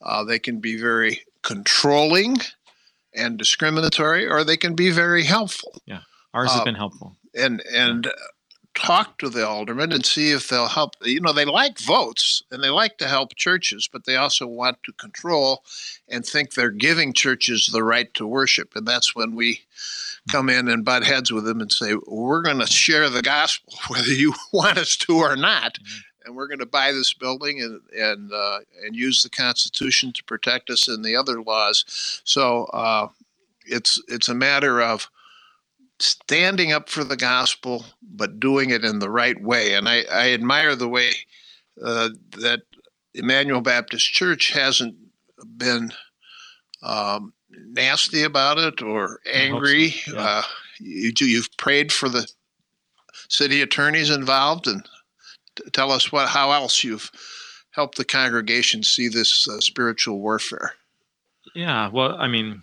Uh, 0.02 0.24
they 0.24 0.40
can 0.40 0.60
be 0.60 0.80
very 0.80 1.22
controlling 1.42 2.38
and 3.14 3.38
discriminatory, 3.38 4.28
or 4.28 4.44
they 4.44 4.58
can 4.58 4.76
be 4.76 4.90
very 4.92 5.24
helpful. 5.24 5.82
Yeah, 5.86 6.02
ours 6.34 6.52
has 6.52 6.62
Uh, 6.62 6.66
been 6.66 6.76
helpful. 6.76 7.16
and 7.36 7.62
and 7.72 8.12
talk 8.74 9.18
to 9.20 9.30
the 9.30 9.46
aldermen 9.46 9.92
and 9.92 10.06
see 10.06 10.32
if 10.32 10.48
they'll 10.48 10.68
help. 10.68 10.96
You 11.02 11.20
know, 11.20 11.34
they 11.34 11.44
like 11.44 11.78
votes 11.78 12.42
and 12.52 12.64
they 12.64 12.70
like 12.70 12.98
to 13.00 13.08
help 13.08 13.36
churches, 13.36 13.90
but 13.92 14.06
they 14.06 14.16
also 14.16 14.48
want 14.48 14.82
to 14.84 14.94
control 14.94 15.66
and 16.08 16.26
think 16.26 16.54
they're 16.54 16.72
giving 16.72 17.12
churches 17.12 17.68
the 17.68 17.84
right 17.84 18.12
to 18.14 18.26
worship. 18.26 18.74
And 18.76 18.88
that's 18.88 19.14
when 19.14 19.36
we 19.36 19.60
come 20.32 20.50
in 20.50 20.70
and 20.70 20.86
butt 20.86 21.04
heads 21.04 21.34
with 21.34 21.44
them 21.44 21.60
and 21.60 21.70
say, 21.72 21.96
we're 22.08 22.42
going 22.42 22.60
to 22.60 22.66
share 22.68 23.10
the 23.10 23.22
gospel 23.22 23.74
whether 23.90 24.14
you 24.14 24.34
want 24.54 24.78
us 24.78 24.96
to 24.98 25.18
or 25.18 25.36
not. 25.36 25.78
And 26.26 26.36
we're 26.36 26.48
going 26.48 26.60
to 26.60 26.66
buy 26.66 26.92
this 26.92 27.14
building 27.14 27.62
and 27.62 27.82
and 27.98 28.32
uh, 28.32 28.60
and 28.84 28.96
use 28.96 29.24
the 29.24 29.30
Constitution 29.30 30.14
to 30.14 30.24
protect 30.24 30.70
us 30.70 30.88
and 30.88 31.04
the 31.04 31.16
other 31.16 31.42
laws. 31.42 32.22
So 32.24 32.66
uh, 32.66 33.08
it's 33.66 34.02
it's 34.08 34.30
a 34.30 34.36
matter 34.36 34.82
of 34.82 35.10
standing 36.00 36.72
up 36.72 36.90
for 36.90 37.04
the 37.04 37.18
gospel, 37.18 37.86
but 38.02 38.40
doing 38.40 38.72
it 38.72 38.84
in 38.84 39.00
the 39.00 39.10
right 39.10 39.42
way. 39.42 39.74
And 39.74 39.88
I, 39.88 40.04
I 40.12 40.32
admire 40.32 40.76
the 40.76 40.88
way 40.88 41.12
uh, 41.84 42.10
that 42.38 42.62
Immanuel 43.14 43.62
Baptist 43.62 44.12
Church 44.12 44.52
hasn't 44.52 44.96
been 45.58 45.92
um, 46.82 47.34
nasty 47.50 48.24
about 48.24 48.58
it 48.58 48.82
or 48.82 49.20
angry. 49.32 49.92
so, 49.92 50.14
yeah. 50.14 50.22
uh, 50.22 50.42
you, 50.80 51.12
you've 51.20 51.56
prayed 51.58 51.92
for 51.92 52.10
the 52.10 52.28
city 53.28 53.62
attorneys 53.62 54.10
involved, 54.10 54.68
and 54.68 54.86
tell 55.74 55.92
us 55.92 56.12
what 56.12 56.30
how 56.30 56.52
else 56.52 56.84
you've 56.84 57.12
helped 57.72 57.98
the 57.98 58.06
congregation 58.06 58.84
see 58.84 59.08
this 59.08 59.48
uh, 59.48 59.60
spiritual 59.60 60.20
warfare. 60.20 60.74
Yeah, 61.56 61.90
well, 61.90 62.16
I 62.20 62.28
mean, 62.28 62.62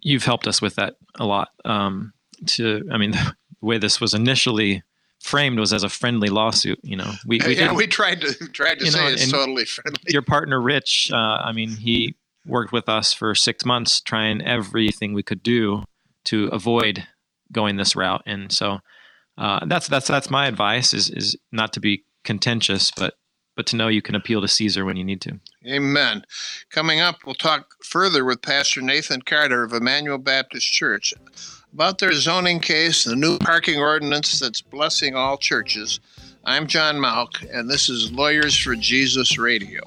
you've 0.00 0.24
helped 0.24 0.46
us 0.46 0.62
with 0.62 0.76
that 0.76 0.96
a 1.16 1.26
lot. 1.26 1.48
Um, 1.64 2.12
to, 2.46 2.88
I 2.92 2.98
mean, 2.98 3.10
the 3.12 3.34
way 3.60 3.78
this 3.78 4.00
was 4.00 4.14
initially 4.14 4.82
framed 5.20 5.58
was 5.58 5.72
as 5.72 5.82
a 5.82 5.88
friendly 5.88 6.28
lawsuit. 6.28 6.78
You 6.82 6.96
know, 6.96 7.12
we, 7.26 7.40
we 7.44 7.56
yeah, 7.56 7.72
we 7.72 7.86
tried 7.86 8.20
to 8.20 8.32
tried 8.48 8.78
to 8.80 8.90
say 8.90 8.98
know, 8.98 9.08
it's 9.08 9.30
totally 9.30 9.64
friendly. 9.64 10.00
your 10.08 10.22
partner 10.22 10.60
Rich. 10.60 11.10
Uh, 11.12 11.16
I 11.16 11.52
mean, 11.52 11.70
he 11.70 12.14
worked 12.46 12.72
with 12.72 12.88
us 12.88 13.12
for 13.12 13.34
six 13.34 13.64
months, 13.64 14.00
trying 14.00 14.40
everything 14.42 15.14
we 15.14 15.22
could 15.22 15.42
do 15.42 15.84
to 16.24 16.46
avoid 16.48 17.06
going 17.52 17.76
this 17.76 17.96
route. 17.96 18.22
And 18.26 18.52
so 18.52 18.80
uh, 19.38 19.64
that's 19.66 19.88
that's 19.88 20.08
that's 20.08 20.30
my 20.30 20.46
advice: 20.46 20.94
is 20.94 21.10
is 21.10 21.36
not 21.52 21.72
to 21.74 21.80
be 21.80 22.04
contentious, 22.24 22.90
but 22.96 23.14
but 23.56 23.66
to 23.66 23.76
know 23.76 23.88
you 23.88 24.02
can 24.02 24.14
appeal 24.14 24.40
to 24.42 24.48
Caesar 24.48 24.84
when 24.84 24.96
you 24.96 25.04
need 25.04 25.20
to. 25.22 25.40
Amen. 25.66 26.22
Coming 26.70 27.00
up, 27.00 27.16
we'll 27.24 27.34
talk 27.34 27.66
further 27.82 28.24
with 28.24 28.42
Pastor 28.42 28.82
Nathan 28.82 29.22
Carter 29.22 29.62
of 29.64 29.72
Immanuel 29.72 30.18
Baptist 30.18 30.70
Church 30.70 31.14
about 31.72 31.98
their 31.98 32.12
zoning 32.12 32.60
case, 32.60 33.04
the 33.04 33.16
new 33.16 33.38
parking 33.38 33.78
ordinance 33.78 34.38
that's 34.38 34.60
blessing 34.60 35.14
all 35.14 35.36
churches. 35.36 36.00
I'm 36.44 36.66
John 36.66 36.96
Mauck, 36.96 37.44
and 37.52 37.68
this 37.68 37.88
is 37.88 38.12
Lawyers 38.12 38.56
for 38.56 38.76
Jesus 38.76 39.36
Radio. 39.36 39.82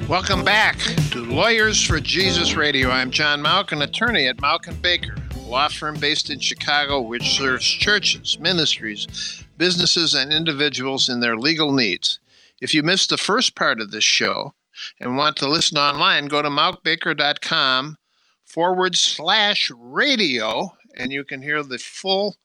Welcome 0.09 0.45
back 0.45 0.79
to 1.11 1.25
Lawyers 1.25 1.85
for 1.85 1.99
Jesus 1.99 2.55
Radio. 2.55 2.89
I'm 2.89 3.11
John 3.11 3.43
Mauck, 3.43 3.73
an 3.73 3.83
attorney 3.83 4.29
at 4.29 4.37
Mauck 4.37 4.69
and 4.69 4.81
Baker, 4.81 5.17
a 5.35 5.39
law 5.41 5.67
firm 5.67 5.97
based 5.97 6.31
in 6.31 6.39
Chicago 6.39 7.01
which 7.01 7.37
serves 7.37 7.65
churches, 7.65 8.39
ministries, 8.39 9.45
businesses, 9.59 10.15
and 10.15 10.33
individuals 10.33 11.09
in 11.09 11.19
their 11.19 11.37
legal 11.37 11.73
needs. 11.73 12.21
If 12.61 12.75
you 12.75 12.85
missed 12.85 13.11
the 13.11 13.17
first 13.17 13.57
part 13.57 13.81
of 13.81 13.91
this 13.91 14.05
show 14.05 14.55
and 15.01 15.17
want 15.17 15.37
to 15.39 15.49
listen 15.49 15.79
online, 15.79 16.29
go 16.29 16.43
to 16.43 16.49
mauckbaker.com 16.49 17.99
forward 18.45 18.95
slash 18.95 19.69
radio, 19.77 20.71
and 20.97 21.11
you 21.11 21.25
can 21.25 21.43
hear 21.43 21.65
the 21.65 21.79
full 21.79 22.37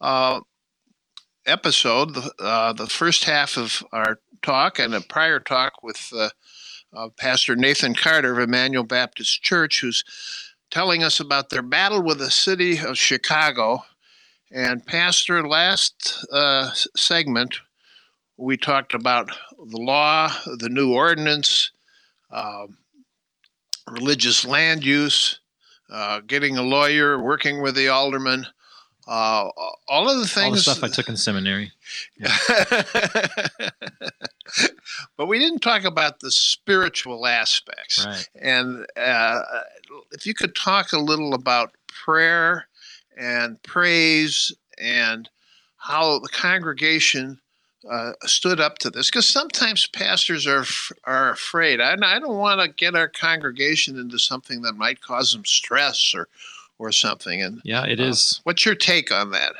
uh, 0.00 0.40
episode, 1.48 2.14
the, 2.14 2.32
uh, 2.38 2.72
the 2.72 2.86
first 2.86 3.24
half 3.24 3.56
of 3.56 3.82
our 3.92 4.20
talk 4.42 4.78
and 4.78 4.94
a 4.94 5.00
prior 5.00 5.40
talk 5.40 5.82
with 5.82 6.10
uh, 6.14 6.28
uh, 6.94 7.08
Pastor 7.16 7.56
Nathan 7.56 7.94
Carter 7.94 8.32
of 8.32 8.38
Immanuel 8.38 8.84
Baptist 8.84 9.42
Church, 9.42 9.80
who's 9.80 10.04
telling 10.70 11.02
us 11.02 11.18
about 11.18 11.50
their 11.50 11.62
battle 11.62 12.02
with 12.02 12.18
the 12.18 12.30
city 12.30 12.78
of 12.78 12.98
Chicago. 12.98 13.84
And, 14.50 14.86
Pastor, 14.86 15.46
last 15.46 16.26
uh, 16.32 16.70
segment, 16.96 17.60
we 18.36 18.56
talked 18.56 18.94
about 18.94 19.30
the 19.50 19.78
law, 19.78 20.32
the 20.58 20.68
new 20.68 20.94
ordinance, 20.94 21.70
um, 22.30 22.78
religious 23.90 24.44
land 24.44 24.84
use, 24.84 25.40
uh, 25.90 26.20
getting 26.26 26.56
a 26.56 26.62
lawyer, 26.62 27.22
working 27.22 27.62
with 27.62 27.74
the 27.74 27.88
alderman. 27.88 28.46
Uh, 29.08 29.48
all 29.88 30.10
of 30.10 30.18
the 30.18 30.26
things. 30.26 30.44
All 30.44 30.52
the 30.52 30.60
stuff 30.60 30.84
I 30.84 30.88
took 30.88 31.08
in 31.08 31.16
seminary. 31.16 31.72
but 35.16 35.26
we 35.26 35.38
didn't 35.38 35.60
talk 35.60 35.84
about 35.84 36.20
the 36.20 36.30
spiritual 36.30 37.26
aspects. 37.26 38.04
Right. 38.04 38.28
And 38.34 38.86
uh, 38.98 39.40
if 40.12 40.26
you 40.26 40.34
could 40.34 40.54
talk 40.54 40.92
a 40.92 40.98
little 40.98 41.32
about 41.32 41.72
prayer 42.04 42.68
and 43.16 43.62
praise 43.62 44.54
and 44.78 45.30
how 45.78 46.18
the 46.18 46.28
congregation 46.28 47.40
uh, 47.90 48.12
stood 48.26 48.60
up 48.60 48.76
to 48.78 48.90
this, 48.90 49.08
because 49.08 49.26
sometimes 49.26 49.86
pastors 49.86 50.46
are 50.46 50.66
are 51.04 51.30
afraid. 51.30 51.80
I, 51.80 51.94
I 52.02 52.18
don't 52.18 52.36
want 52.36 52.60
to 52.60 52.68
get 52.68 52.94
our 52.94 53.08
congregation 53.08 53.98
into 53.98 54.18
something 54.18 54.60
that 54.62 54.76
might 54.76 55.00
cause 55.00 55.32
them 55.32 55.46
stress 55.46 56.12
or 56.14 56.28
or 56.78 56.92
something. 56.92 57.42
And 57.42 57.60
Yeah, 57.64 57.84
it 57.84 58.00
uh, 58.00 58.04
is. 58.04 58.40
what's 58.44 58.64
your 58.64 58.74
take 58.74 59.10
on 59.12 59.30
that? 59.30 59.52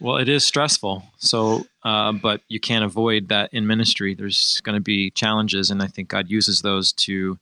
Well, 0.00 0.16
it 0.16 0.30
is 0.30 0.44
stressful. 0.44 1.04
So, 1.18 1.66
uh, 1.84 2.12
but 2.12 2.40
you 2.48 2.58
can't 2.58 2.84
avoid 2.84 3.28
that 3.28 3.52
in 3.52 3.66
ministry. 3.66 4.14
There's 4.14 4.60
going 4.64 4.74
to 4.74 4.80
be 4.80 5.10
challenges, 5.10 5.70
and 5.70 5.82
I 5.82 5.88
think 5.88 6.08
God 6.08 6.30
uses 6.30 6.62
those 6.62 6.92
to 6.94 7.38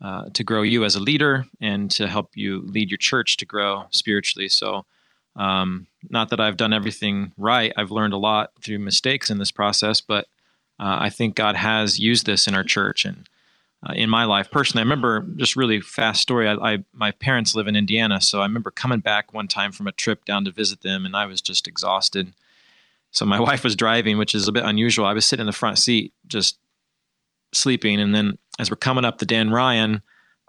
uh, 0.00 0.30
to 0.32 0.42
grow 0.44 0.62
you 0.62 0.84
as 0.84 0.96
a 0.96 1.00
leader 1.00 1.44
and 1.60 1.90
to 1.90 2.06
help 2.06 2.30
you 2.34 2.62
lead 2.62 2.90
your 2.90 2.96
church 2.96 3.36
to 3.36 3.44
grow 3.44 3.84
spiritually. 3.90 4.48
So, 4.48 4.86
um, 5.36 5.88
not 6.08 6.30
that 6.30 6.40
I've 6.40 6.56
done 6.56 6.72
everything 6.72 7.32
right. 7.36 7.72
I've 7.76 7.90
learned 7.90 8.14
a 8.14 8.18
lot 8.18 8.52
through 8.62 8.78
mistakes 8.78 9.28
in 9.28 9.38
this 9.38 9.50
process, 9.50 10.00
but 10.00 10.26
uh, 10.78 10.96
I 11.00 11.10
think 11.10 11.34
God 11.34 11.56
has 11.56 11.98
used 11.98 12.24
this 12.24 12.46
in 12.46 12.54
our 12.54 12.64
church, 12.64 13.04
and 13.04 13.28
uh, 13.88 13.92
in 13.94 14.10
my 14.10 14.24
life 14.24 14.50
personally. 14.50 14.82
I 14.82 14.84
remember 14.84 15.26
just 15.36 15.56
really 15.56 15.80
fast 15.80 16.20
story. 16.20 16.48
I, 16.48 16.54
I, 16.54 16.78
my 16.92 17.12
parents 17.12 17.54
live 17.54 17.66
in 17.66 17.76
Indiana, 17.76 18.20
so 18.20 18.40
I 18.40 18.44
remember 18.44 18.70
coming 18.70 19.00
back 19.00 19.32
one 19.32 19.48
time 19.48 19.72
from 19.72 19.86
a 19.86 19.92
trip 19.92 20.24
down 20.24 20.44
to 20.44 20.50
visit 20.50 20.82
them, 20.82 21.06
and 21.06 21.16
I 21.16 21.26
was 21.26 21.40
just 21.40 21.66
exhausted. 21.66 22.32
So 23.10 23.24
my 23.24 23.40
wife 23.48 23.64
was 23.64 23.76
driving, 23.76 24.18
which 24.18 24.34
is 24.34 24.48
a 24.48 24.52
bit 24.52 24.64
unusual. 24.64 25.06
I 25.06 25.14
was 25.14 25.26
sitting 25.26 25.42
in 25.42 25.46
the 25.46 25.52
front 25.52 25.78
seat, 25.78 26.12
just 26.26 26.58
sleeping, 27.52 28.00
and 28.00 28.14
then 28.14 28.38
as 28.58 28.70
we're 28.70 28.76
coming 28.76 29.04
up 29.04 29.18
the 29.18 29.26
Dan 29.26 29.50
Ryan, 29.50 30.02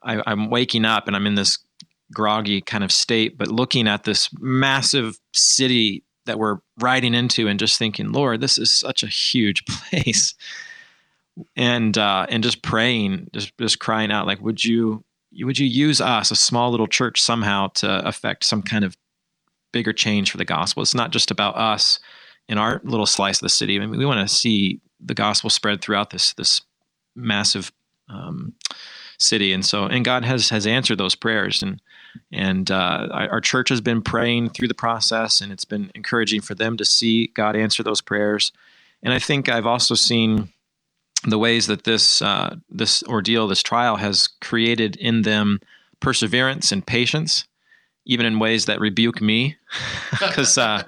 I, 0.03 0.21
I'm 0.25 0.49
waking 0.49 0.83
up 0.83 1.07
and 1.07 1.15
I'm 1.15 1.27
in 1.27 1.35
this 1.35 1.59
groggy 2.13 2.61
kind 2.61 2.83
of 2.83 2.91
state, 2.91 3.37
but 3.37 3.47
looking 3.47 3.87
at 3.87 4.03
this 4.03 4.29
massive 4.39 5.17
city 5.33 6.03
that 6.25 6.37
we're 6.37 6.57
riding 6.79 7.13
into 7.13 7.47
and 7.47 7.59
just 7.59 7.79
thinking, 7.79 8.11
Lord, 8.11 8.41
this 8.41 8.57
is 8.57 8.71
such 8.71 9.03
a 9.03 9.07
huge 9.07 9.65
place 9.89 10.35
and 11.55 11.97
uh, 11.97 12.25
and 12.29 12.43
just 12.43 12.61
praying, 12.61 13.29
just 13.33 13.57
just 13.57 13.79
crying 13.79 14.11
out, 14.11 14.27
like, 14.27 14.41
would 14.41 14.63
you 14.63 15.03
would 15.41 15.57
you 15.57 15.67
use 15.67 16.01
us, 16.01 16.31
a 16.31 16.35
small 16.35 16.71
little 16.71 16.87
church, 16.87 17.21
somehow 17.21 17.67
to 17.75 18.07
affect 18.07 18.43
some 18.43 18.61
kind 18.61 18.83
of 18.83 18.97
bigger 19.71 19.93
change 19.93 20.31
for 20.31 20.37
the 20.37 20.45
gospel? 20.45 20.83
It's 20.83 20.95
not 20.95 21.11
just 21.11 21.31
about 21.31 21.55
us 21.55 21.99
in 22.47 22.57
our 22.57 22.81
little 22.83 23.05
slice 23.05 23.37
of 23.37 23.45
the 23.45 23.49
city. 23.49 23.77
I 23.77 23.85
mean, 23.85 23.97
we 23.97 24.05
want 24.05 24.27
to 24.27 24.33
see 24.33 24.81
the 24.99 25.13
gospel 25.13 25.49
spread 25.49 25.81
throughout 25.81 26.09
this 26.09 26.33
this 26.33 26.61
massive 27.15 27.71
um, 28.09 28.53
city, 29.17 29.53
and 29.53 29.65
so 29.65 29.85
and 29.85 30.03
God 30.03 30.25
has 30.25 30.49
has 30.49 30.67
answered 30.67 30.97
those 30.97 31.15
prayers, 31.15 31.63
and 31.63 31.81
and 32.31 32.69
uh, 32.69 33.07
our 33.11 33.41
church 33.41 33.69
has 33.69 33.79
been 33.81 34.01
praying 34.01 34.49
through 34.49 34.67
the 34.67 34.73
process, 34.73 35.39
and 35.39 35.51
it's 35.51 35.65
been 35.65 35.91
encouraging 35.95 36.41
for 36.41 36.55
them 36.55 36.75
to 36.77 36.85
see 36.85 37.27
God 37.27 37.55
answer 37.55 37.83
those 37.83 38.01
prayers. 38.01 38.51
And 39.03 39.13
I 39.13 39.19
think 39.19 39.49
I've 39.49 39.65
also 39.65 39.95
seen 39.95 40.49
the 41.23 41.37
ways 41.37 41.67
that 41.67 41.83
this 41.83 42.21
uh, 42.21 42.55
this 42.69 43.03
ordeal, 43.03 43.47
this 43.47 43.63
trial, 43.63 43.97
has 43.97 44.27
created 44.41 44.95
in 44.95 45.21
them 45.21 45.59
perseverance 45.99 46.71
and 46.71 46.85
patience, 46.85 47.45
even 48.05 48.25
in 48.25 48.39
ways 48.39 48.65
that 48.65 48.79
rebuke 48.79 49.21
me, 49.21 49.57
because 50.11 50.57
uh, 50.57 50.83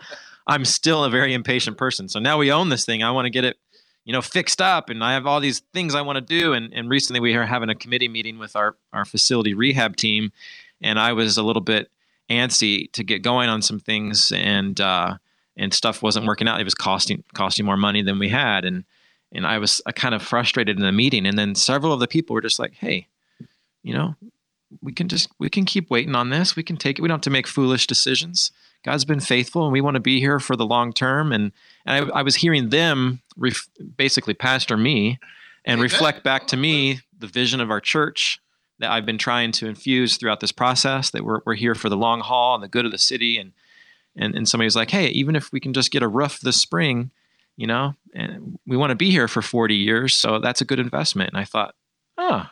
I'm 0.47 0.65
still 0.65 1.03
a 1.03 1.09
very 1.09 1.33
impatient 1.33 1.77
person. 1.77 2.09
So 2.09 2.19
now 2.19 2.37
we 2.37 2.51
own 2.51 2.69
this 2.69 2.85
thing. 2.85 3.03
I 3.03 3.11
want 3.11 3.25
to 3.25 3.29
get 3.29 3.45
it, 3.45 3.57
you 4.05 4.13
know, 4.13 4.21
fixed 4.21 4.61
up, 4.61 4.89
and 4.89 5.03
I 5.03 5.13
have 5.13 5.27
all 5.27 5.39
these 5.39 5.59
things 5.73 5.95
I 5.95 6.01
want 6.01 6.15
to 6.15 6.21
do. 6.21 6.53
And, 6.53 6.73
and 6.73 6.89
recently 6.89 7.19
we 7.19 7.35
are 7.35 7.45
having 7.45 7.69
a 7.69 7.75
committee 7.75 8.09
meeting 8.09 8.39
with 8.39 8.55
our 8.55 8.75
our 8.91 9.05
facility 9.05 9.53
rehab 9.53 9.95
team, 9.95 10.31
and 10.81 10.99
I 10.99 11.13
was 11.13 11.37
a 11.37 11.43
little 11.43 11.61
bit 11.61 11.89
antsy 12.29 12.91
to 12.93 13.03
get 13.03 13.21
going 13.21 13.49
on 13.49 13.61
some 13.61 13.79
things, 13.79 14.31
and 14.35 14.81
uh, 14.81 15.17
and 15.55 15.73
stuff 15.73 16.01
wasn't 16.01 16.25
working 16.25 16.47
out. 16.47 16.59
It 16.59 16.65
was 16.65 16.75
costing 16.75 17.23
costing 17.35 17.65
more 17.65 17.77
money 17.77 18.01
than 18.01 18.17
we 18.17 18.29
had, 18.29 18.65
and 18.65 18.83
and 19.33 19.47
I 19.47 19.57
was 19.57 19.81
uh, 19.85 19.91
kind 19.91 20.15
of 20.15 20.21
frustrated 20.21 20.77
in 20.77 20.83
the 20.83 20.91
meeting. 20.91 21.25
And 21.25 21.37
then 21.37 21.55
several 21.55 21.91
of 21.91 21.99
the 21.99 22.07
people 22.07 22.33
were 22.33 22.41
just 22.41 22.59
like, 22.59 22.75
"Hey, 22.75 23.07
you 23.81 23.93
know, 23.93 24.15
we 24.81 24.93
can 24.93 25.07
just 25.09 25.29
we 25.39 25.49
can 25.49 25.65
keep 25.65 25.89
waiting 25.89 26.15
on 26.15 26.29
this. 26.29 26.55
We 26.55 26.63
can 26.63 26.77
take 26.77 26.99
it. 26.99 27.01
We 27.01 27.07
don't 27.07 27.17
have 27.17 27.21
to 27.21 27.29
make 27.29 27.47
foolish 27.47 27.87
decisions. 27.87 28.51
God's 28.85 29.05
been 29.05 29.19
faithful, 29.19 29.63
and 29.63 29.73
we 29.73 29.81
want 29.81 29.95
to 29.95 30.01
be 30.01 30.19
here 30.19 30.39
for 30.39 30.55
the 30.55 30.65
long 30.65 30.93
term." 30.93 31.31
And 31.31 31.51
and 31.85 32.11
I, 32.11 32.19
I 32.19 32.21
was 32.21 32.35
hearing 32.35 32.69
them 32.69 33.21
ref, 33.35 33.67
basically 33.97 34.33
pastor 34.33 34.77
me 34.77 35.19
and 35.65 35.81
reflect 35.81 36.23
back 36.23 36.47
to 36.47 36.57
me 36.57 37.01
the 37.17 37.27
vision 37.27 37.61
of 37.61 37.71
our 37.71 37.79
church 37.79 38.39
that 38.79 38.91
I've 38.91 39.05
been 39.05 39.17
trying 39.17 39.51
to 39.53 39.67
infuse 39.67 40.17
throughout 40.17 40.41
this 40.41 40.51
process. 40.51 41.09
That 41.09 41.23
we're 41.23 41.39
we're 41.45 41.55
here 41.55 41.75
for 41.75 41.89
the 41.89 41.97
long 41.97 42.21
haul 42.21 42.55
and 42.55 42.63
the 42.63 42.67
good 42.67 42.85
of 42.85 42.91
the 42.91 42.97
city. 42.97 43.37
And 43.37 43.53
and 44.15 44.35
and 44.35 44.47
somebody 44.47 44.67
was 44.67 44.75
like, 44.75 44.91
"Hey, 44.91 45.07
even 45.07 45.35
if 45.35 45.51
we 45.51 45.59
can 45.59 45.73
just 45.73 45.91
get 45.91 46.03
a 46.03 46.07
roof 46.07 46.39
this 46.39 46.61
spring." 46.61 47.11
You 47.55 47.67
know, 47.67 47.95
and 48.13 48.57
we 48.65 48.77
want 48.77 48.91
to 48.91 48.95
be 48.95 49.12
here 49.12 49.27
for 49.27 49.41
40 49.41 49.75
years. 49.75 50.15
So 50.15 50.39
that's 50.39 50.62
a 50.62 50.65
good 50.65 50.79
investment. 50.79 51.29
And 51.31 51.38
I 51.38 51.45
thought, 51.45 51.75
oh, 52.17 52.48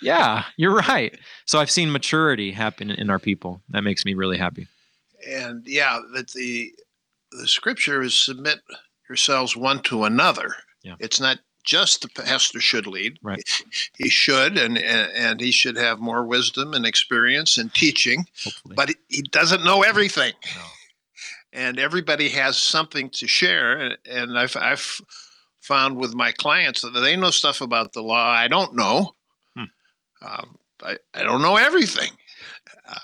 yeah, 0.00 0.44
you're 0.56 0.76
right. 0.76 1.18
So 1.44 1.58
I've 1.58 1.70
seen 1.70 1.90
maturity 1.90 2.52
happen 2.52 2.90
in 2.90 3.10
our 3.10 3.18
people. 3.18 3.60
That 3.70 3.82
makes 3.82 4.04
me 4.04 4.14
really 4.14 4.38
happy. 4.38 4.68
And 5.28 5.64
yeah, 5.66 5.98
that 6.14 6.30
the 6.30 6.72
the 7.32 7.48
scripture 7.48 8.02
is 8.02 8.18
submit 8.18 8.60
yourselves 9.08 9.56
one 9.56 9.82
to 9.82 10.04
another. 10.04 10.54
Yeah. 10.82 10.94
It's 11.00 11.20
not 11.20 11.38
just 11.64 12.02
the 12.02 12.22
pastor 12.22 12.60
should 12.60 12.86
lead. 12.86 13.18
Right. 13.22 13.42
He 13.98 14.08
should, 14.08 14.56
and, 14.56 14.78
and, 14.78 15.12
and 15.12 15.40
he 15.40 15.50
should 15.50 15.76
have 15.76 15.98
more 15.98 16.24
wisdom 16.24 16.72
and 16.72 16.86
experience 16.86 17.58
and 17.58 17.74
teaching. 17.74 18.24
Hopefully. 18.44 18.74
But 18.74 18.90
he 19.08 19.22
doesn't 19.22 19.64
know 19.64 19.82
everything. 19.82 20.32
No 20.56 20.62
and 21.58 21.80
everybody 21.80 22.28
has 22.28 22.56
something 22.56 23.10
to 23.10 23.26
share. 23.26 23.96
And 24.08 24.38
I've, 24.38 24.56
I've 24.56 25.00
found 25.60 25.96
with 25.96 26.14
my 26.14 26.30
clients 26.30 26.82
that 26.82 26.90
they 26.90 27.16
know 27.16 27.30
stuff 27.30 27.60
about 27.60 27.92
the 27.92 28.02
law 28.02 28.30
I 28.30 28.46
don't 28.46 28.76
know. 28.76 29.14
Hmm. 29.56 29.64
Um, 30.22 30.58
I, 30.84 30.96
I 31.14 31.24
don't 31.24 31.42
know 31.42 31.56
everything. 31.56 32.12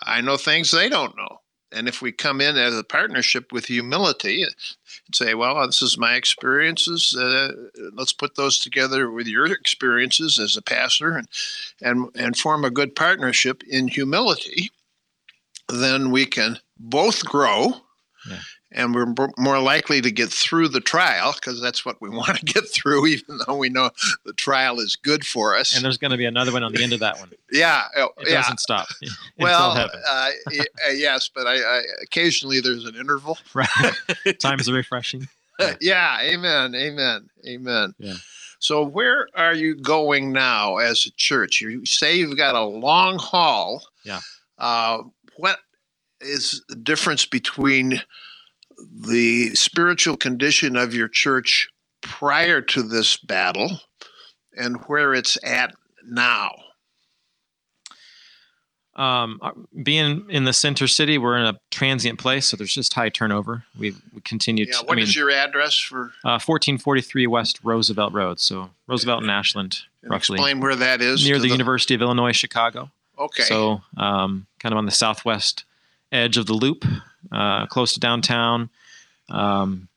I 0.03 0.21
know 0.21 0.37
things 0.37 0.71
they 0.71 0.89
don't 0.89 1.17
know. 1.17 1.41
And 1.73 1.89
if 1.89 2.01
we 2.01 2.13
come 2.13 2.41
in 2.41 2.57
as 2.57 2.79
a 2.79 2.85
partnership 2.85 3.51
with 3.51 3.67
humility 3.67 4.45
and 4.45 4.55
say, 5.13 5.35
well, 5.35 5.67
this 5.67 5.83
is 5.83 5.99
my 5.99 6.15
experiences, 6.15 7.17
uh, 7.17 7.51
let's 7.93 8.13
put 8.13 8.37
those 8.37 8.61
together 8.61 9.11
with 9.11 9.27
your 9.27 9.47
experiences 9.47 10.39
as 10.39 10.57
a 10.57 10.63
pastor 10.63 11.17
and, 11.17 11.29
and, 11.83 12.09
and 12.15 12.37
form 12.37 12.65
a 12.65 12.71
good 12.71 12.95
partnership 12.95 13.65
in 13.69 13.89
humility, 13.89 14.71
then 15.69 16.13
we 16.13 16.25
can 16.25 16.61
both 16.79 17.25
grow. 17.25 17.84
And 18.75 18.95
we're 18.95 19.15
more 19.39 19.61
likely 19.61 20.01
to 20.01 20.11
get 20.11 20.31
through 20.31 20.69
the 20.69 20.81
trial 20.81 21.33
because 21.33 21.61
that's 21.61 21.85
what 21.85 22.01
we 22.01 22.09
want 22.11 22.39
to 22.39 22.45
get 22.45 22.69
through, 22.69 23.07
even 23.07 23.39
though 23.47 23.57
we 23.57 23.69
know 23.69 23.91
the 24.25 24.33
trial 24.33 24.81
is 24.81 24.97
good 24.97 25.25
for 25.25 25.57
us. 25.57 25.75
And 25.75 25.85
there's 25.85 25.97
going 25.97 26.11
to 26.11 26.17
be 26.17 26.25
another 26.25 26.53
one 26.53 26.63
on 26.63 26.73
the 26.73 26.83
end 26.83 26.93
of 26.93 27.01
that 27.01 27.19
one. 27.19 27.31
yeah, 27.53 27.85
oh, 27.97 28.11
it 28.19 28.29
yeah. 28.29 28.35
doesn't 28.35 28.61
stop. 28.61 28.89
well, 29.39 29.89
uh, 30.09 30.31
yes, 30.93 31.31
but 31.33 31.47
I, 31.47 31.57
I, 31.57 31.83
occasionally 32.03 32.61
there's 32.61 32.85
an 32.85 32.97
interval. 32.97 33.39
Right, 33.55 33.69
times 34.41 34.69
are 34.69 34.73
refreshing. 34.73 35.29
Yeah. 35.61 35.75
yeah, 35.81 36.19
amen, 36.23 36.75
amen, 36.75 37.29
amen. 37.47 37.95
Yeah. 37.99 38.15
So, 38.59 38.83
where 38.83 39.29
are 39.37 39.55
you 39.55 39.77
going 39.77 40.33
now 40.33 40.79
as 40.79 41.07
a 41.07 41.13
church? 41.13 41.61
You 41.61 41.87
say 41.87 42.17
you've 42.17 42.37
got 42.37 42.57
a 42.57 42.65
long 42.65 43.19
haul. 43.19 43.85
Yeah. 44.05 44.21
Uh, 44.59 45.03
what 45.37 45.59
is 46.21 46.63
the 46.69 46.77
difference 46.77 47.27
between 47.27 48.03
the 48.79 49.55
spiritual 49.55 50.17
condition 50.17 50.77
of 50.77 50.95
your 50.95 51.09
church 51.09 51.69
prior 52.01 52.61
to 52.61 52.83
this 52.83 53.17
battle 53.17 53.81
and 54.57 54.77
where 54.87 55.15
it's 55.15 55.39
at 55.45 55.75
now? 56.05 56.51
Um, 58.97 59.41
uh, 59.43 59.51
being 59.83 60.27
in 60.31 60.45
the 60.45 60.53
center 60.53 60.87
city, 60.87 61.19
we're 61.19 61.37
in 61.37 61.47
a 61.47 61.59
transient 61.71 62.21
place, 62.21 62.47
so 62.47 62.57
there's 62.57 62.73
just 62.73 62.95
high 62.95 63.09
turnover. 63.09 63.65
We 63.77 63.93
we 64.15 64.21
continue. 64.21 64.67
Yeah, 64.69 64.83
what 64.83 64.93
I 64.93 64.95
mean, 64.97 65.03
is 65.03 65.17
your 65.17 65.33
address 65.33 65.77
for? 65.77 66.13
Uh, 66.25 66.39
1443 66.39 67.27
West 67.27 67.59
Roosevelt 67.65 68.13
Road, 68.13 68.39
so 68.39 68.71
Roosevelt 68.87 69.23
and 69.23 69.31
Ashland, 69.33 69.79
and 70.03 70.13
roughly. 70.13 70.37
Explain 70.37 70.61
where 70.61 70.77
that 70.77 71.01
is. 71.01 71.25
Near 71.25 71.39
the, 71.39 71.49
the, 71.49 71.49
University 71.49 71.95
of 71.95 72.03
Illinois 72.03 72.31
Chicago. 72.31 72.91
Okay. 73.19 73.43
So, 73.43 73.83
um, 73.97 74.47
kind 74.61 74.73
of 74.73 74.79
on 74.79 74.87
the 74.87 74.93
southwest 74.93 75.65
edge 76.13 76.37
of 76.37 76.47
the 76.47 76.55
loop, 76.55 76.85
uh, 77.35 77.67
close 77.67 77.93
to 77.95 78.01
downtown. 78.01 78.71
Um, 79.29 79.89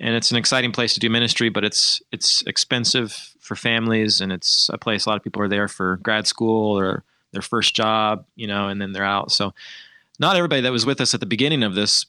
and 0.00 0.14
it's 0.14 0.30
an 0.30 0.36
exciting 0.36 0.70
place 0.70 0.94
to 0.94 1.00
do 1.00 1.10
ministry, 1.10 1.48
but 1.48 1.64
it's 1.64 2.00
it's 2.12 2.42
expensive 2.42 3.34
for 3.40 3.56
families, 3.56 4.20
and 4.20 4.30
it's 4.30 4.70
a 4.72 4.78
place 4.78 5.06
a 5.06 5.08
lot 5.08 5.16
of 5.16 5.24
people 5.24 5.42
are 5.42 5.48
there 5.48 5.66
for 5.66 5.96
grad 5.96 6.26
school 6.26 6.78
or 6.78 7.02
their 7.32 7.42
first 7.42 7.74
job, 7.74 8.24
you 8.36 8.46
know, 8.46 8.68
and 8.68 8.80
then 8.80 8.92
they're 8.92 9.04
out. 9.04 9.32
So, 9.32 9.54
not 10.20 10.36
everybody 10.36 10.62
that 10.62 10.72
was 10.72 10.86
with 10.86 11.00
us 11.00 11.14
at 11.14 11.20
the 11.20 11.26
beginning 11.26 11.62
of 11.62 11.74
this 11.74 12.06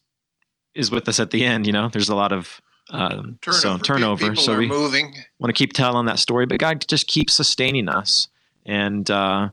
is 0.76 0.91
with 0.91 1.08
us 1.10 1.19
at 1.19 1.32
the 1.32 1.43
end. 1.43 1.65
You 1.65 1.74
know, 1.74 1.89
there's 1.89 2.10
a 2.10 2.15
lot 2.15 2.32
of 2.32 2.62
um, 2.91 3.39
turnover. 3.41 3.60
so 3.60 3.78
turnover. 3.78 4.30
People 4.30 4.43
so 4.43 4.58
we 4.58 4.67
moving. 4.67 5.15
want 5.39 5.50
to 5.50 5.58
keep 5.58 5.74
telling 5.74 6.06
that 6.06 6.19
story, 6.19 6.45
but 6.45 6.60
God 6.60 6.86
just 6.88 7.08
keeps 7.08 7.34
sustaining 7.34 7.89
us, 7.89 8.28
and 8.65 9.10
uh, 9.10 9.50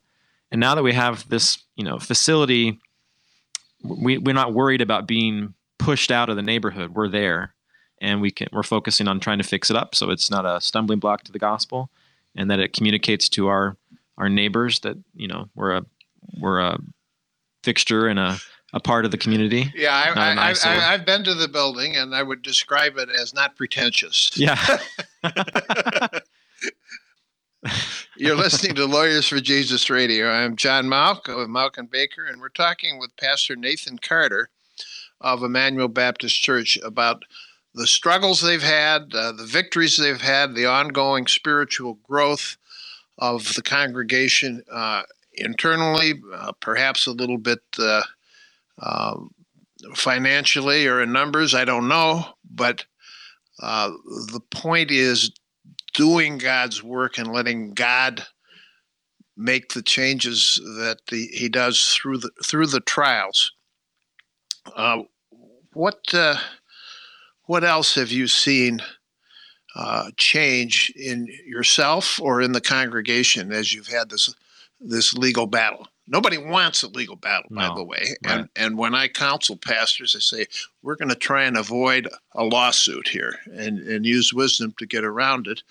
and 0.50 0.60
now 0.60 0.74
that 0.74 0.82
we 0.82 0.92
have 0.92 1.26
this, 1.28 1.58
you 1.76 1.84
know, 1.84 1.98
facility 1.98 2.80
we, 3.88 4.18
we're 4.18 4.34
not 4.34 4.52
worried 4.52 4.80
about 4.80 5.06
being 5.06 5.54
pushed 5.78 6.10
out 6.10 6.28
of 6.28 6.36
the 6.36 6.42
neighborhood. 6.42 6.94
We're 6.94 7.08
there 7.08 7.54
and 8.00 8.20
we 8.20 8.30
can, 8.30 8.48
we're 8.52 8.62
focusing 8.62 9.08
on 9.08 9.20
trying 9.20 9.38
to 9.38 9.44
fix 9.44 9.70
it 9.70 9.76
up. 9.76 9.94
So 9.94 10.10
it's 10.10 10.30
not 10.30 10.44
a 10.44 10.60
stumbling 10.60 10.98
block 10.98 11.24
to 11.24 11.32
the 11.32 11.38
gospel 11.38 11.90
and 12.34 12.50
that 12.50 12.60
it 12.60 12.72
communicates 12.72 13.28
to 13.30 13.48
our, 13.48 13.76
our 14.18 14.28
neighbors 14.28 14.80
that, 14.80 14.96
you 15.14 15.28
know, 15.28 15.48
we're 15.54 15.76
a, 15.76 15.84
we're 16.38 16.60
a 16.60 16.78
fixture 17.62 18.06
and 18.06 18.18
a, 18.18 18.38
a 18.72 18.80
part 18.80 19.04
of 19.04 19.10
the 19.10 19.18
community. 19.18 19.72
Yeah, 19.74 19.94
I, 19.94 20.50
I, 20.50 20.54
I, 20.64 20.92
I've 20.92 21.06
been 21.06 21.24
to 21.24 21.34
the 21.34 21.48
building, 21.48 21.96
and 21.96 22.14
I 22.14 22.22
would 22.22 22.42
describe 22.42 22.98
it 22.98 23.08
as 23.08 23.32
not 23.32 23.56
pretentious. 23.56 24.30
Yeah. 24.36 24.58
You're 28.16 28.36
listening 28.36 28.74
to 28.76 28.86
Lawyers 28.86 29.28
for 29.28 29.40
Jesus 29.40 29.90
Radio. 29.90 30.30
I'm 30.30 30.56
John 30.56 30.86
Mauck 30.86 31.28
of 31.28 31.48
Mauck 31.48 31.78
and 31.78 31.90
Baker, 31.90 32.24
and 32.24 32.40
we're 32.40 32.48
talking 32.48 32.98
with 32.98 33.16
Pastor 33.16 33.56
Nathan 33.56 33.98
Carter 33.98 34.50
of 35.20 35.42
Immanuel 35.42 35.88
Baptist 35.88 36.40
Church 36.40 36.78
about 36.84 37.24
the 37.74 37.86
struggles 37.86 38.40
they've 38.40 38.62
had, 38.62 39.14
uh, 39.14 39.32
the 39.32 39.46
victories 39.46 39.96
they've 39.96 40.20
had, 40.20 40.54
the 40.54 40.66
ongoing 40.66 41.26
spiritual 41.26 41.94
growth 42.02 42.56
of 43.18 43.54
the 43.54 43.62
congregation 43.62 44.62
uh, 44.72 45.02
internally, 45.34 46.20
uh, 46.34 46.52
perhaps 46.60 47.06
a 47.06 47.12
little 47.12 47.38
bit 47.38 47.60
uh, 47.78 48.02
um, 48.82 49.30
financially 49.94 50.86
or 50.86 51.02
in 51.02 51.12
numbers. 51.12 51.54
I 51.54 51.64
don't 51.64 51.88
know, 51.88 52.24
but 52.50 52.84
uh, 53.60 53.90
the 54.32 54.40
point 54.50 54.90
is 54.90 55.30
doing 55.96 56.38
God's 56.38 56.82
work 56.82 57.18
and 57.18 57.32
letting 57.32 57.72
God 57.72 58.24
make 59.36 59.72
the 59.72 59.82
changes 59.82 60.60
that 60.78 60.98
the, 61.10 61.26
He 61.32 61.48
does 61.48 61.94
through 61.94 62.18
the 62.18 62.30
through 62.44 62.66
the 62.66 62.80
trials. 62.80 63.52
Uh, 64.74 65.02
what 65.72 66.02
uh, 66.14 66.36
what 67.44 67.64
else 67.64 67.94
have 67.96 68.10
you 68.10 68.28
seen 68.28 68.80
uh, 69.74 70.10
change 70.16 70.92
in 70.96 71.26
yourself 71.46 72.20
or 72.20 72.40
in 72.40 72.52
the 72.52 72.60
congregation 72.60 73.52
as 73.52 73.72
you've 73.72 73.88
had 73.88 74.10
this 74.10 74.32
this 74.80 75.14
legal 75.14 75.46
battle? 75.46 75.88
Nobody 76.08 76.38
wants 76.38 76.82
a 76.82 76.88
legal 76.88 77.16
battle, 77.16 77.48
by 77.50 77.74
the 77.74 77.82
way. 77.84 78.14
right. 78.24 78.38
And 78.40 78.48
and 78.56 78.78
when 78.78 78.94
I 78.94 79.08
counsel 79.08 79.56
pastors, 79.56 80.14
I 80.16 80.20
say 80.20 80.46
we're 80.82 80.94
going 80.96 81.08
to 81.08 81.14
try 81.16 81.44
and 81.44 81.56
avoid 81.56 82.08
a 82.34 82.44
lawsuit 82.44 83.08
here 83.08 83.34
and 83.52 83.78
and 83.80 84.06
use 84.06 84.32
wisdom 84.32 84.72
to 84.78 84.86
get 84.86 85.04
around 85.04 85.46
it, 85.48 85.62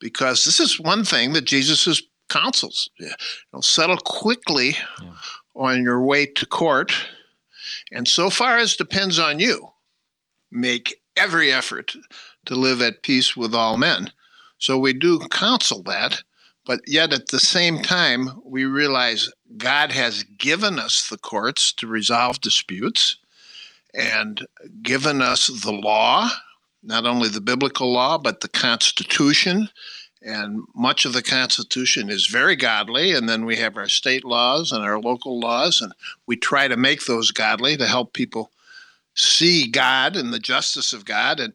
because 0.00 0.44
this 0.44 0.58
is 0.60 0.80
one 0.80 1.04
thing 1.04 1.32
that 1.34 1.44
Jesus' 1.44 2.02
counsels. 2.28 2.90
You 2.98 3.10
know, 3.52 3.60
settle 3.60 3.98
quickly 3.98 4.76
Yeah. 5.02 5.12
on 5.54 5.82
your 5.82 6.02
way 6.04 6.26
to 6.26 6.46
court, 6.46 6.92
and 7.92 8.08
so 8.08 8.28
far 8.30 8.58
as 8.58 8.76
depends 8.76 9.18
on 9.18 9.38
you, 9.38 9.68
make 10.50 10.96
every 11.16 11.52
effort 11.52 11.94
to 12.46 12.54
live 12.54 12.80
at 12.82 13.02
peace 13.02 13.36
with 13.36 13.54
all 13.54 13.76
men. 13.76 14.10
So 14.58 14.78
we 14.78 14.92
do 14.92 15.18
counsel 15.30 15.82
that, 15.84 16.22
but 16.70 16.86
yet 16.86 17.12
at 17.12 17.30
the 17.30 17.40
same 17.40 17.82
time, 17.82 18.30
we 18.44 18.64
realize 18.64 19.28
God 19.56 19.90
has 19.90 20.22
given 20.22 20.78
us 20.78 21.08
the 21.08 21.18
courts 21.18 21.72
to 21.72 21.88
resolve 21.88 22.40
disputes 22.40 23.16
and 23.92 24.46
given 24.80 25.20
us 25.20 25.48
the 25.48 25.72
law, 25.72 26.30
not 26.84 27.06
only 27.06 27.28
the 27.28 27.40
biblical 27.40 27.92
law, 27.92 28.18
but 28.18 28.40
the 28.40 28.48
Constitution. 28.48 29.68
And 30.22 30.62
much 30.72 31.04
of 31.04 31.12
the 31.12 31.24
Constitution 31.24 32.08
is 32.08 32.28
very 32.28 32.54
godly. 32.54 33.14
And 33.14 33.28
then 33.28 33.46
we 33.46 33.56
have 33.56 33.76
our 33.76 33.88
state 33.88 34.24
laws 34.24 34.70
and 34.70 34.84
our 34.84 35.00
local 35.00 35.40
laws, 35.40 35.80
and 35.80 35.92
we 36.28 36.36
try 36.36 36.68
to 36.68 36.76
make 36.76 37.06
those 37.06 37.32
godly 37.32 37.76
to 37.78 37.86
help 37.88 38.12
people 38.12 38.52
see 39.16 39.68
God 39.68 40.14
and 40.14 40.32
the 40.32 40.38
justice 40.38 40.92
of 40.92 41.04
God 41.04 41.40
and 41.40 41.52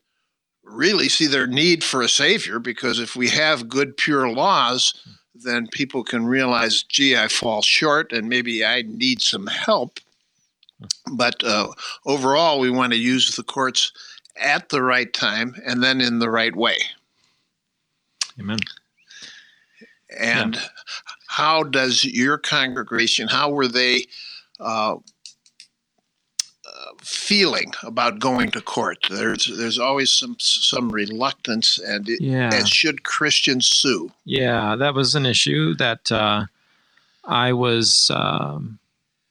really 0.65 1.07
see 1.09 1.27
their 1.27 1.47
need 1.47 1.83
for 1.83 2.01
a 2.01 2.09
savior 2.09 2.59
because 2.59 2.99
if 2.99 3.15
we 3.15 3.29
have 3.29 3.69
good 3.69 3.95
pure 3.97 4.29
laws 4.29 4.93
then 5.35 5.67
people 5.67 6.03
can 6.03 6.25
realize 6.25 6.83
gee 6.83 7.15
i 7.15 7.27
fall 7.27 7.61
short 7.61 8.11
and 8.11 8.27
maybe 8.29 8.65
i 8.65 8.81
need 8.83 9.21
some 9.21 9.47
help. 9.47 9.99
But 11.13 11.43
uh, 11.43 11.69
overall 12.05 12.59
we 12.59 12.69
want 12.69 12.93
to 12.93 12.99
use 12.99 13.35
the 13.35 13.43
courts 13.43 13.91
at 14.37 14.69
the 14.69 14.81
right 14.81 15.11
time 15.13 15.55
and 15.65 15.81
then 15.81 16.01
in 16.01 16.19
the 16.19 16.29
right 16.29 16.55
way. 16.55 16.77
Amen. 18.39 18.59
and 20.19 20.57
how 21.27 21.63
does 21.63 22.03
your 22.03 22.37
congregation 22.37 23.27
how 23.27 23.49
were 23.49 23.67
they 23.67 24.05
uh, 24.59 24.95
feeling 27.05 27.71
about 27.83 28.19
going 28.19 28.49
to 28.51 28.61
court 28.61 28.97
there's 29.09 29.45
there's 29.57 29.77
always 29.77 30.09
some 30.09 30.35
some 30.39 30.89
reluctance 30.89 31.77
and 31.79 32.09
it, 32.09 32.19
Yeah. 32.19 32.53
and 32.53 32.67
should 32.67 33.03
christians 33.03 33.67
sue 33.67 34.11
Yeah, 34.25 34.75
that 34.75 34.93
was 34.95 35.15
an 35.15 35.25
issue 35.25 35.75
that 35.75 36.11
uh, 36.11 36.45
I 37.27 37.53
was 37.53 38.11
um, 38.13 38.79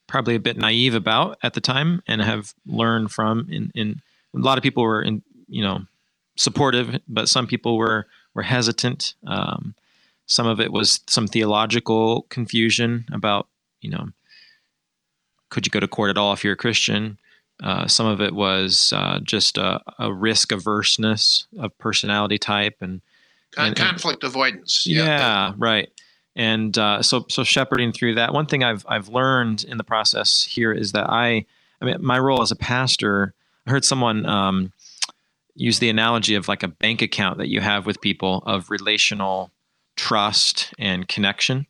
probably 0.06 0.34
a 0.34 0.40
bit 0.40 0.56
naive 0.56 0.94
about 0.94 1.38
at 1.42 1.54
the 1.54 1.60
time, 1.60 2.02
and 2.06 2.20
have 2.22 2.54
learned 2.66 3.10
from. 3.10 3.48
In, 3.50 3.72
in 3.74 4.00
a 4.34 4.38
lot 4.38 4.58
of 4.58 4.62
people 4.62 4.82
were, 4.82 5.02
in, 5.02 5.22
you 5.48 5.62
know, 5.62 5.80
supportive, 6.36 7.00
but 7.08 7.28
some 7.28 7.46
people 7.46 7.76
were 7.76 8.06
were 8.34 8.42
hesitant. 8.42 9.14
Um, 9.26 9.74
some 10.26 10.46
of 10.46 10.60
it 10.60 10.72
was 10.72 11.00
some 11.06 11.26
theological 11.28 12.22
confusion 12.30 13.04
about, 13.12 13.46
you 13.80 13.90
know, 13.90 14.08
could 15.50 15.66
you 15.66 15.70
go 15.70 15.80
to 15.80 15.88
court 15.88 16.10
at 16.10 16.18
all 16.18 16.32
if 16.32 16.42
you're 16.42 16.54
a 16.54 16.56
Christian? 16.56 17.18
Uh, 17.64 17.86
some 17.88 18.06
of 18.06 18.20
it 18.20 18.34
was 18.34 18.92
uh, 18.94 19.18
just 19.20 19.56
a, 19.56 19.80
a 19.98 20.12
risk 20.12 20.52
averseness 20.52 21.46
of 21.58 21.76
personality 21.78 22.38
type 22.38 22.76
and 22.80 23.00
Con- 23.52 23.68
And- 23.68 23.78
and- 23.78 23.88
conflict 23.88 24.22
avoidance 24.22 24.86
yeah, 24.86 25.54
right. 25.56 25.88
And 26.36 26.76
uh, 26.76 27.00
so, 27.02 27.24
so 27.28 27.42
shepherding 27.44 27.92
through 27.92 28.16
that. 28.16 28.34
One 28.34 28.46
thing 28.46 28.64
I've 28.64 28.84
I've 28.88 29.08
learned 29.08 29.64
in 29.64 29.78
the 29.78 29.84
process 29.84 30.44
here 30.44 30.72
is 30.72 30.90
that 30.92 31.08
I, 31.08 31.46
I 31.80 31.84
mean, 31.84 31.96
my 32.00 32.18
role 32.18 32.42
as 32.42 32.50
a 32.50 32.56
pastor. 32.56 33.34
I 33.66 33.70
heard 33.70 33.84
someone 33.84 34.26
um, 34.26 34.72
use 35.54 35.78
the 35.78 35.88
analogy 35.88 36.34
of 36.34 36.48
like 36.48 36.62
a 36.64 36.68
bank 36.68 37.00
account 37.02 37.38
that 37.38 37.48
you 37.48 37.60
have 37.60 37.86
with 37.86 38.00
people 38.00 38.42
of 38.46 38.68
relational 38.68 39.52
trust 39.96 40.74
and 40.78 41.06
connection. 41.06 41.66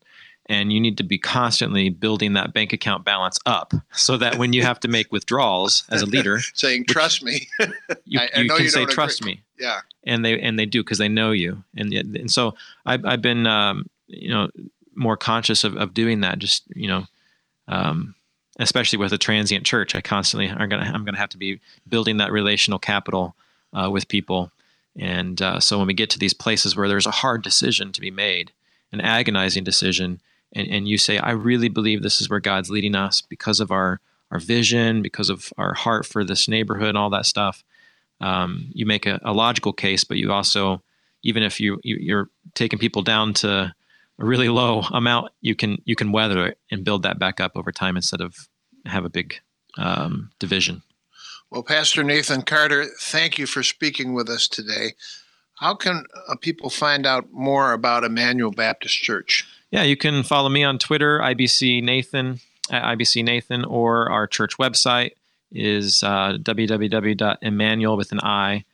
And 0.46 0.70
you 0.72 0.78
need 0.80 0.98
to 0.98 1.04
be 1.04 1.16
constantly 1.16 1.88
building 1.88 2.34
that 2.34 2.52
bank 2.52 2.74
account 2.74 3.02
balance 3.04 3.38
up 3.46 3.72
so 3.94 4.18
that 4.18 4.36
when 4.36 4.52
you 4.52 4.62
have 4.62 4.78
to 4.80 4.88
make 4.88 5.10
withdrawals 5.10 5.84
as 5.90 6.02
a 6.02 6.06
leader, 6.06 6.40
saying 6.54 6.84
trust 6.86 7.22
me. 7.22 7.48
You, 8.04 8.20
I- 8.20 8.28
I 8.36 8.40
you 8.40 8.48
know 8.48 8.56
can 8.56 8.64
you 8.64 8.70
say, 8.70 8.80
don't 8.80 8.84
agree." 8.84 8.94
trust 8.94 9.24
me. 9.24 9.40
Yeah. 9.58 9.80
And 10.04 10.22
they 10.24 10.38
and 10.38 10.58
they 10.58 10.66
do 10.66 10.82
because 10.84 10.98
they 10.98 11.08
know 11.08 11.30
you. 11.30 11.64
And 11.74 11.92
and 11.94 12.30
so 12.30 12.54
I've 12.84 13.04
I've 13.06 13.22
been 13.22 13.46
um, 13.46 13.88
you 14.06 14.28
know 14.28 14.50
more 14.94 15.16
conscious 15.16 15.64
of, 15.64 15.76
of 15.76 15.94
doing 15.94 16.20
that 16.20 16.38
just 16.38 16.64
you 16.74 16.88
know 16.88 17.06
um, 17.68 18.14
especially 18.58 18.98
with 18.98 19.12
a 19.12 19.18
transient 19.18 19.64
church. 19.64 19.94
I 19.94 20.00
constantly 20.02 20.50
are 20.50 20.66
gonna 20.66 20.90
I'm 20.94 21.04
gonna 21.06 21.16
have 21.18 21.30
to 21.30 21.38
be 21.38 21.60
building 21.88 22.18
that 22.18 22.32
relational 22.32 22.78
capital 22.78 23.34
uh, 23.72 23.88
with 23.90 24.08
people. 24.08 24.50
And 24.96 25.40
uh, 25.40 25.58
so 25.60 25.78
when 25.78 25.86
we 25.86 25.94
get 25.94 26.10
to 26.10 26.18
these 26.18 26.34
places 26.34 26.76
where 26.76 26.88
there's 26.88 27.06
a 27.06 27.10
hard 27.10 27.42
decision 27.42 27.92
to 27.92 28.00
be 28.00 28.10
made 28.10 28.52
an 28.92 29.00
agonizing 29.00 29.64
decision 29.64 30.20
and, 30.54 30.68
and 30.68 30.88
you 30.88 30.98
say 30.98 31.18
I 31.18 31.32
really 31.32 31.68
believe 31.68 32.02
this 32.02 32.20
is 32.20 32.30
where 32.30 32.40
God's 32.40 32.70
leading 32.70 32.94
us 32.94 33.20
because 33.20 33.60
of 33.60 33.70
our 33.70 34.00
our 34.34 34.40
vision 34.40 35.00
because 35.00 35.30
of 35.30 35.52
our 35.56 35.74
heart 35.74 36.04
for 36.04 36.24
this 36.24 36.48
neighborhood 36.48 36.88
and 36.88 36.98
all 36.98 37.10
that 37.10 37.24
stuff. 37.24 37.62
Um, 38.20 38.70
you 38.72 38.84
make 38.84 39.06
a, 39.06 39.20
a 39.24 39.32
logical 39.32 39.72
case, 39.72 40.04
but 40.04 40.16
you 40.16 40.32
also, 40.32 40.82
even 41.22 41.42
if 41.42 41.60
you, 41.60 41.80
you 41.82 41.96
you're 42.00 42.30
taking 42.54 42.78
people 42.78 43.02
down 43.02 43.32
to 43.34 43.48
a 44.18 44.24
really 44.24 44.48
low 44.48 44.80
amount, 44.92 45.32
you 45.40 45.54
can 45.54 45.80
you 45.84 45.94
can 45.94 46.12
weather 46.12 46.46
it 46.46 46.58
and 46.70 46.84
build 46.84 47.04
that 47.04 47.18
back 47.18 47.40
up 47.40 47.52
over 47.54 47.70
time 47.72 47.96
instead 47.96 48.20
of 48.20 48.48
have 48.86 49.04
a 49.04 49.10
big 49.10 49.40
um, 49.78 50.30
division. 50.38 50.82
well 51.50 51.62
pastor 51.62 52.04
nathan 52.04 52.42
carter 52.42 52.84
thank 53.00 53.38
you 53.38 53.46
for 53.46 53.62
speaking 53.62 54.14
with 54.14 54.28
us 54.28 54.48
today. 54.48 54.94
How 55.60 55.74
can 55.76 56.04
uh, 56.28 56.34
people 56.40 56.68
find 56.70 57.06
out 57.06 57.32
more 57.32 57.72
about 57.72 58.02
immanuel 58.02 58.50
baptist 58.50 58.96
church 58.96 59.46
Yeah, 59.74 59.82
you 59.82 59.96
can 59.96 60.22
follow 60.22 60.48
me 60.48 60.62
on 60.62 60.78
Twitter, 60.78 61.18
IBC 61.18 61.82
Nathan 61.82 62.38
at 62.70 62.84
IBC 62.96 63.24
Nathan, 63.24 63.64
or 63.64 64.08
our 64.08 64.28
church 64.28 64.56
website 64.56 65.14
is 65.50 66.00
uh, 66.04 66.38
www.immanuel 66.40 67.96
with 67.96 68.12
an 68.12 68.20
I 68.20 68.64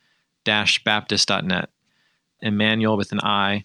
dash 0.44 0.84
Baptist.net. 0.84 1.70
Immanuel 2.42 2.98
with 2.98 3.12
an 3.12 3.20
I 3.22 3.64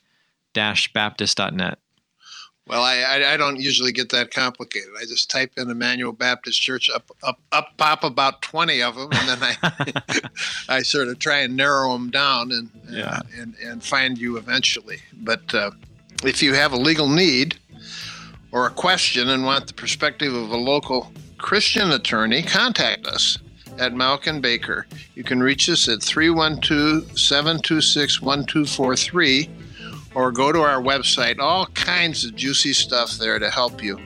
dash 0.54 0.93
Baptist.net. 0.93 1.78
Well, 2.67 2.82
I, 2.82 3.00
I 3.00 3.34
I 3.34 3.38
don't 3.38 3.60
usually 3.60 3.91
get 3.91 4.12
that 4.12 4.32
complicated. 4.32 4.91
I 4.98 5.04
just 5.04 5.30
type 5.30 5.52
in 5.58 5.69
Immanuel 5.69 6.13
Baptist 6.13 6.62
Church, 6.62 6.89
up 6.89 7.12
up 7.21 7.39
up 7.52 7.76
pop 7.76 8.06
about 8.06 8.43
twenty 8.43 8.82
of 8.82 8.95
them, 8.95 9.10
and 9.12 9.28
then 9.28 9.39
I 9.62 10.21
I 10.69 10.82
sort 10.84 11.10
of 11.10 11.19
try 11.19 11.39
and 11.39 11.58
narrow 11.58 11.91
them 11.91 12.12
down 12.12 12.54
and 12.54 12.69
Yeah. 12.89 13.19
and 13.38 13.56
and 13.62 13.84
find 13.84 14.17
you 14.17 14.38
eventually. 14.38 15.00
But 15.13 15.54
uh, 15.54 15.71
if 16.28 16.42
you 16.42 16.54
have 16.54 16.74
a 16.74 16.78
legal 16.78 17.08
need 17.08 17.58
or 18.52 18.68
a 18.68 18.72
question 18.72 19.30
and 19.30 19.46
want 19.46 19.68
the 19.68 19.74
perspective 19.74 20.34
of 20.34 20.52
a 20.52 20.58
local 20.58 21.12
Christian 21.38 21.92
attorney, 21.92 22.42
contact 22.42 23.06
us 23.06 23.38
at 23.78 23.94
Malkin 23.94 24.42
Baker. 24.42 24.88
You 25.14 25.24
can 25.24 25.44
reach 25.44 25.70
us 25.70 25.88
at 25.88 26.02
312 26.02 27.20
726 27.20 28.22
1243 28.22 29.50
or 30.16 30.32
go 30.32 30.52
to 30.52 30.62
our 30.62 30.82
website. 30.82 31.38
All 31.40 31.68
kinds 31.68 32.26
of 32.26 32.36
juicy 32.36 32.74
stuff 32.74 33.18
there 33.18 33.38
to 33.38 33.52
help 33.52 33.84
you 33.84 34.00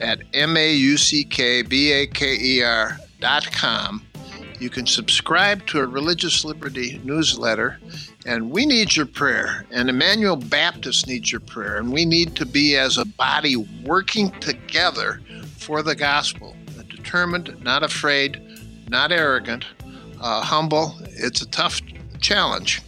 at 0.00 0.20
M-A-U-C-K-B-A-K-E-R 0.34 2.98
dot 3.20 3.52
com. 3.52 4.04
You 4.58 4.70
can 4.70 4.86
subscribe 4.86 5.66
to 5.68 5.78
a 5.80 5.86
Religious 5.86 6.44
Liberty 6.44 7.00
newsletter, 7.04 7.78
and 8.26 8.50
we 8.50 8.66
need 8.66 8.96
your 8.96 9.06
prayer. 9.06 9.66
And 9.70 9.88
Immanuel 9.88 10.36
Baptist 10.36 11.06
needs 11.06 11.30
your 11.30 11.40
prayer, 11.40 11.78
and 11.78 11.92
we 11.92 12.04
need 12.04 12.36
to 12.36 12.46
be 12.46 12.76
as 12.76 12.98
a 12.98 13.04
body 13.04 13.56
working 13.84 14.30
together 14.40 15.20
for 15.56 15.82
the 15.82 15.94
gospel. 15.94 16.56
Determined, 16.88 17.62
not 17.62 17.82
afraid, 17.82 18.40
not 18.88 19.12
arrogant, 19.12 19.64
uh, 20.20 20.40
humble. 20.42 20.94
It's 21.10 21.42
a 21.42 21.48
tough 21.48 21.80
challenge. 22.20 22.80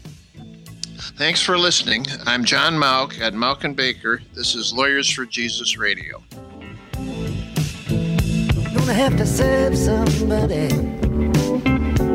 Thanks 1.16 1.42
for 1.42 1.58
listening. 1.58 2.06
I'm 2.24 2.44
John 2.44 2.74
Mauck 2.74 3.20
at 3.20 3.34
Mauck 3.34 3.64
and 3.64 3.76
Baker. 3.76 4.22
This 4.34 4.54
is 4.54 4.72
Lawyers 4.72 5.10
for 5.10 5.26
Jesus 5.26 5.76
Radio. 5.76 6.22
Have 8.94 9.16
to 9.16 9.26
serve 9.26 9.76
somebody. 9.76 11.03